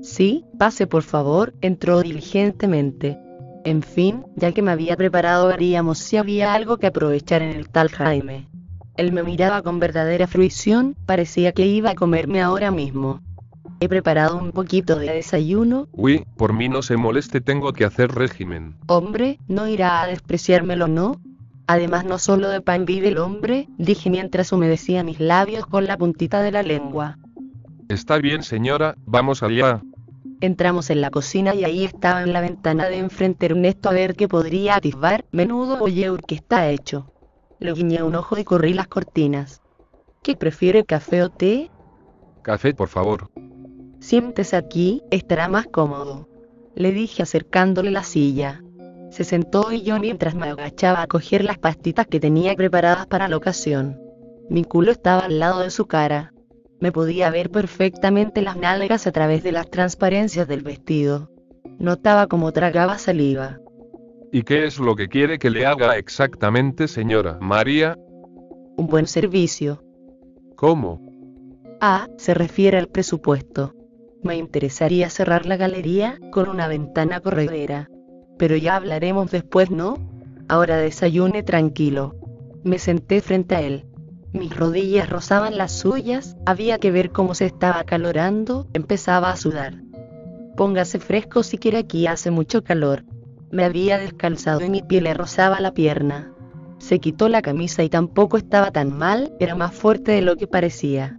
[0.00, 3.18] Sí, pase por favor, entró diligentemente.
[3.64, 7.68] En fin, ya que me había preparado veríamos si había algo que aprovechar en el
[7.68, 8.48] tal Jaime.
[8.96, 13.20] Él me miraba con verdadera fruición, parecía que iba a comerme ahora mismo.
[13.82, 15.88] He preparado un poquito de desayuno.
[15.90, 18.76] Uy, por mí no se moleste, tengo que hacer régimen.
[18.86, 21.20] Hombre, no irá a despreciármelo, ¿no?
[21.66, 25.96] Además no solo de pan vive el hombre, dije mientras humedecía mis labios con la
[25.96, 27.18] puntita de la lengua.
[27.88, 29.82] Está bien señora, vamos allá.
[30.40, 34.14] Entramos en la cocina y ahí estaba en la ventana de enfrente Ernesto a ver
[34.14, 37.10] qué podría atisbar, menudo o que está hecho.
[37.58, 39.60] Le guiñé un ojo y corrí las cortinas.
[40.22, 41.68] ¿Qué prefiere café o té?
[42.42, 43.31] Café, por favor.
[44.02, 46.28] Siéntese aquí, estará más cómodo.
[46.74, 48.60] Le dije acercándole la silla.
[49.10, 53.28] Se sentó y yo mientras me agachaba a coger las pastitas que tenía preparadas para
[53.28, 54.00] la ocasión.
[54.50, 56.34] Mi culo estaba al lado de su cara.
[56.80, 61.30] Me podía ver perfectamente las nalgas a través de las transparencias del vestido.
[61.78, 63.60] Notaba cómo tragaba saliva.
[64.32, 67.96] ¿Y qué es lo que quiere que le haga exactamente, señora María?
[68.76, 69.84] Un buen servicio.
[70.56, 71.00] ¿Cómo?
[71.80, 73.74] Ah, se refiere al presupuesto.
[74.22, 77.90] Me interesaría cerrar la galería con una ventana corredera.
[78.38, 79.98] Pero ya hablaremos después, ¿no?
[80.48, 82.14] Ahora desayune tranquilo.
[82.62, 83.86] Me senté frente a él.
[84.32, 89.82] Mis rodillas rozaban las suyas, había que ver cómo se estaba acalorando, empezaba a sudar.
[90.56, 93.04] Póngase fresco si quiere aquí hace mucho calor.
[93.50, 96.32] Me había descalzado y mi piel le rozaba la pierna.
[96.78, 100.46] Se quitó la camisa y tampoco estaba tan mal, era más fuerte de lo que
[100.46, 101.18] parecía.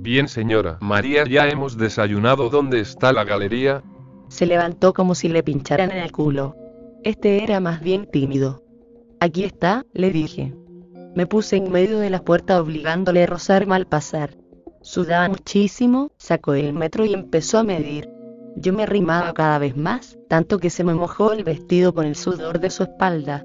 [0.00, 2.50] Bien señora María, ya hemos desayunado.
[2.50, 3.82] ¿Dónde está la galería?
[4.28, 6.54] Se levantó como si le pincharan en el culo.
[7.02, 8.62] Este era más bien tímido.
[9.18, 10.54] Aquí está, le dije.
[11.16, 14.36] Me puse en medio de la puerta obligándole a rozar mal pasar.
[14.82, 18.08] Sudaba muchísimo, sacó el metro y empezó a medir.
[18.54, 22.14] Yo me arrimaba cada vez más, tanto que se me mojó el vestido con el
[22.14, 23.44] sudor de su espalda.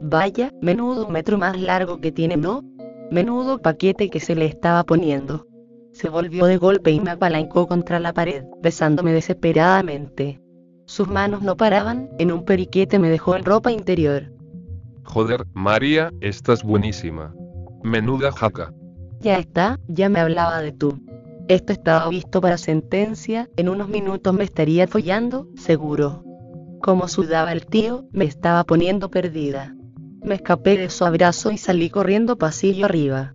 [0.00, 2.62] Vaya, menudo metro más largo que tiene, ¿no?
[3.10, 5.46] Menudo paquete que se le estaba poniendo.
[5.92, 10.40] Se volvió de golpe y me apalancó contra la pared, besándome desesperadamente.
[10.86, 14.32] Sus manos no paraban, en un periquete me dejó en ropa interior.
[15.04, 17.34] Joder, María, estás buenísima.
[17.82, 18.72] Menuda jaca.
[19.20, 20.98] Ya está, ya me hablaba de tú.
[21.48, 26.24] Esto estaba visto para sentencia, en unos minutos me estaría follando, seguro.
[26.80, 29.74] Como sudaba el tío, me estaba poniendo perdida.
[30.22, 33.34] Me escapé de su abrazo y salí corriendo pasillo arriba.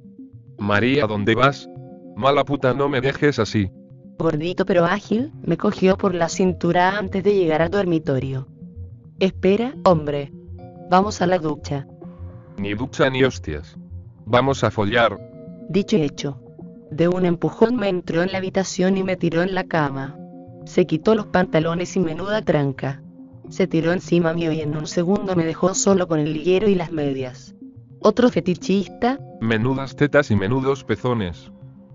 [0.58, 1.70] María, ¿dónde vas?
[2.18, 3.70] Mala puta, no me dejes así.
[4.18, 8.48] Gordito pero ágil, me cogió por la cintura antes de llegar al dormitorio.
[9.20, 10.34] Espera, hombre.
[10.90, 11.86] Vamos a la ducha.
[12.58, 13.78] Ni ducha ni hostias.
[14.26, 15.16] Vamos a follar.
[15.70, 16.42] Dicho y hecho.
[16.90, 20.18] De un empujón me entró en la habitación y me tiró en la cama.
[20.66, 23.04] Se quitó los pantalones y menuda tranca.
[23.50, 26.74] Se tiró encima mío y en un segundo me dejó solo con el liguero y
[26.74, 27.54] las medias.
[28.00, 29.20] Otro fetichista.
[29.40, 31.52] Menudas tetas y menudos pezones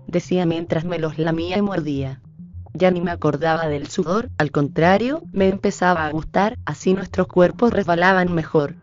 [0.07, 2.21] decía mientras me los lamía y mordía.
[2.73, 7.71] Ya ni me acordaba del sudor, al contrario, me empezaba a gustar, así nuestros cuerpos
[7.71, 8.75] resbalaban mejor.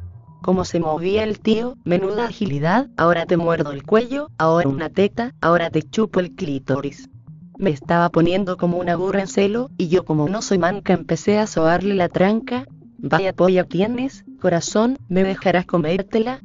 [0.43, 5.35] Como se movía el tío, menuda agilidad, ahora te muerdo el cuello, ahora una teta,
[5.41, 7.11] ahora te chupo el clítoris.
[7.59, 11.39] Me estaba poniendo como una burra en celo, y yo como no soy manca empecé
[11.39, 12.65] a sobarle la tranca.
[12.97, 16.41] Vaya polla tienes, corazón, ¿me dejarás comértela?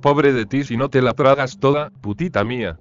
[0.00, 2.80] Pobre de ti si no te la tragas toda, putita mía.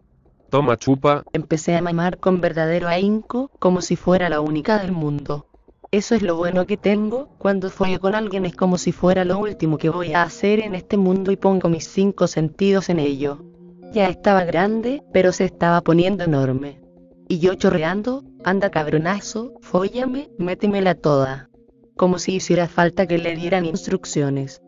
[0.52, 1.24] Toma chupa.
[1.32, 5.46] Empecé a mamar con verdadero ahínco, como si fuera la única del mundo.
[5.92, 9.40] Eso es lo bueno que tengo, cuando follo con alguien es como si fuera lo
[9.40, 13.46] último que voy a hacer en este mundo y pongo mis cinco sentidos en ello.
[13.94, 16.82] Ya estaba grande, pero se estaba poniendo enorme.
[17.30, 21.50] Y yo chorreando, anda cabronazo, fóllame, métemela toda.
[21.96, 24.62] Como si hiciera falta que le dieran instrucciones.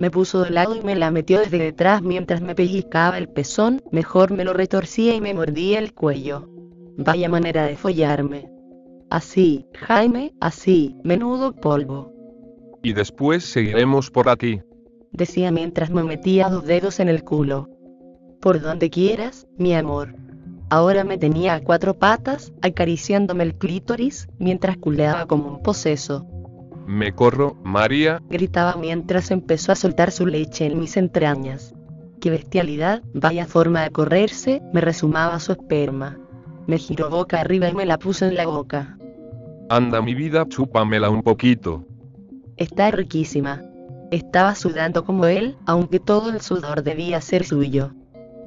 [0.00, 3.82] Me puso de lado y me la metió desde detrás mientras me pellizcaba el pezón,
[3.92, 6.48] mejor me lo retorcía y me mordía el cuello.
[6.96, 8.50] Vaya manera de follarme.
[9.10, 12.14] Así, Jaime, así, menudo polvo.
[12.82, 14.62] Y después seguiremos por aquí.
[15.12, 17.68] Decía mientras me metía dos dedos en el culo.
[18.40, 20.14] Por donde quieras, mi amor.
[20.70, 26.26] Ahora me tenía a cuatro patas, acariciándome el clítoris, mientras culeaba como un poseso.
[26.90, 31.72] Me corro, María, gritaba mientras empezó a soltar su leche en mis entrañas.
[32.20, 33.00] ¡Qué bestialidad!
[33.14, 36.18] Vaya forma de correrse, me resumaba su esperma.
[36.66, 38.98] Me giró boca arriba y me la puso en la boca.
[39.68, 41.86] Anda mi vida, chúpamela un poquito.
[42.56, 43.62] Está riquísima.
[44.10, 47.94] Estaba sudando como él, aunque todo el sudor debía ser suyo.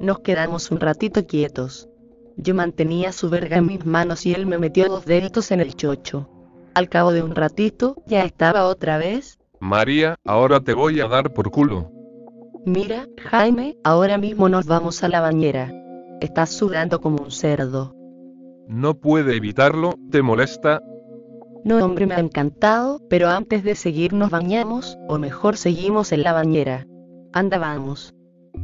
[0.00, 1.88] Nos quedamos un ratito quietos.
[2.36, 5.74] Yo mantenía su verga en mis manos y él me metió dos deditos en el
[5.74, 6.28] chocho.
[6.74, 9.38] Al cabo de un ratito, ya estaba otra vez.
[9.60, 11.90] María, ahora te voy a dar por culo.
[12.66, 15.72] Mira, Jaime, ahora mismo nos vamos a la bañera.
[16.20, 17.94] Estás sudando como un cerdo.
[18.66, 20.80] No puede evitarlo, ¿te molesta?
[21.64, 26.22] No, hombre, me ha encantado, pero antes de seguir nos bañamos, o mejor seguimos en
[26.22, 26.86] la bañera.
[27.32, 28.14] Anda vamos.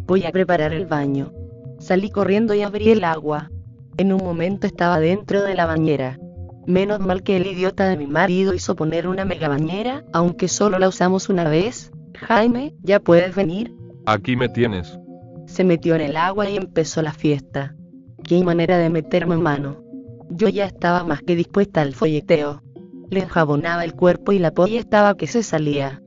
[0.07, 1.33] Voy a preparar el baño.
[1.79, 3.51] Salí corriendo y abrí el agua.
[3.97, 6.19] En un momento estaba dentro de la bañera.
[6.67, 10.79] Menos mal que el idiota de mi marido hizo poner una mega bañera, aunque solo
[10.79, 11.91] la usamos una vez.
[12.15, 13.75] Jaime, ¿ya puedes venir?
[14.07, 14.99] Aquí me tienes.
[15.47, 17.75] Se metió en el agua y empezó la fiesta.
[18.23, 19.83] Qué manera de meterme mano.
[20.29, 22.63] Yo ya estaba más que dispuesta al folleteo.
[23.11, 26.03] Le enjabonaba el cuerpo y la polla estaba que se salía.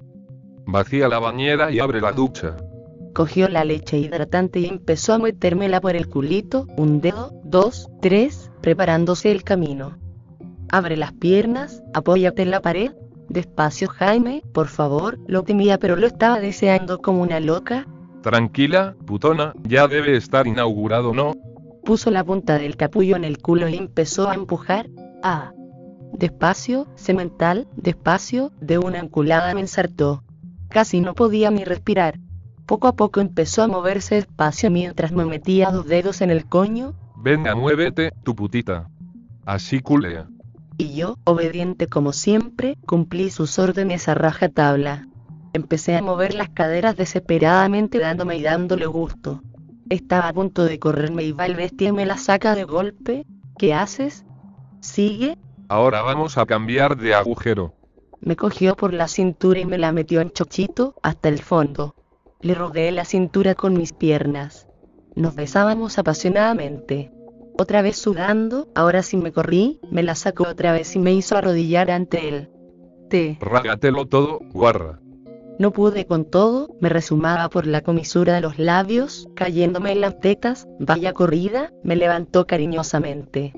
[0.66, 2.56] Vacía la bañera y abre la ducha.
[3.14, 8.50] Cogió la leche hidratante y empezó a metérmela por el culito, un dedo, dos, tres,
[8.62, 10.00] preparándose el camino.
[10.69, 12.91] Abre las piernas, apóyate en la pared.
[13.30, 17.88] Despacio Jaime, por favor, lo temía pero lo estaba deseando como una loca.
[18.22, 21.34] Tranquila, putona, ya debe estar inaugurado, ¿no?
[21.84, 24.90] Puso la punta del capullo en el culo y empezó a empujar.
[25.22, 25.52] Ah.
[26.14, 30.23] Despacio, cemental, despacio, de una enculada me ensartó.
[30.69, 32.19] Casi no podía ni respirar.
[32.65, 36.94] Poco a poco empezó a moverse despacio mientras me metía dos dedos en el coño.
[37.18, 38.90] Venga, muévete, tu putita.
[39.45, 40.27] Así culea.
[40.78, 45.08] Y yo, obediente como siempre, cumplí sus órdenes a rajatabla.
[45.54, 49.44] Empecé a mover las caderas desesperadamente dándome y dándole gusto.
[49.90, 53.26] Estaba a punto de correrme y va el bestia y me la saca de golpe.
[53.58, 54.26] ¿Qué haces?
[54.80, 55.38] ¿Sigue?
[55.68, 57.76] Ahora vamos a cambiar de agujero.
[58.20, 61.95] Me cogió por la cintura y me la metió en chochito hasta el fondo.
[62.41, 64.68] Le rodeé la cintura con mis piernas.
[65.16, 67.12] Nos besábamos apasionadamente.
[67.58, 71.38] Otra vez sudando, ahora sí me corrí, me la sacó otra vez y me hizo
[71.38, 72.50] arrodillar ante él.
[73.10, 73.38] Te.
[73.42, 75.00] Rágatelo todo, guarra.
[75.60, 80.20] No pude con todo, me resumaba por la comisura de los labios, cayéndome en las
[80.20, 83.54] tetas, vaya corrida, me levantó cariñosamente.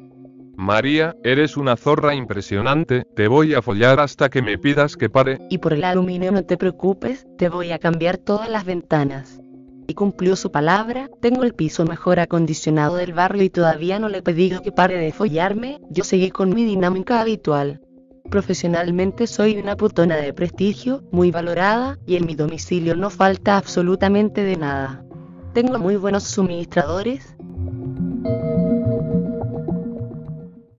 [0.57, 5.39] María, eres una zorra impresionante, te voy a follar hasta que me pidas que pare.
[5.49, 9.39] Y por el aluminio no te preocupes, te voy a cambiar todas las ventanas.
[9.87, 14.19] Y cumplió su palabra, tengo el piso mejor acondicionado del barrio y todavía no le
[14.19, 17.81] he pedido que pare de follarme, yo seguí con mi dinámica habitual.
[18.29, 24.43] Profesionalmente soy una putona de prestigio, muy valorada, y en mi domicilio no falta absolutamente
[24.43, 25.05] de nada.
[25.53, 27.35] Tengo muy buenos suministradores.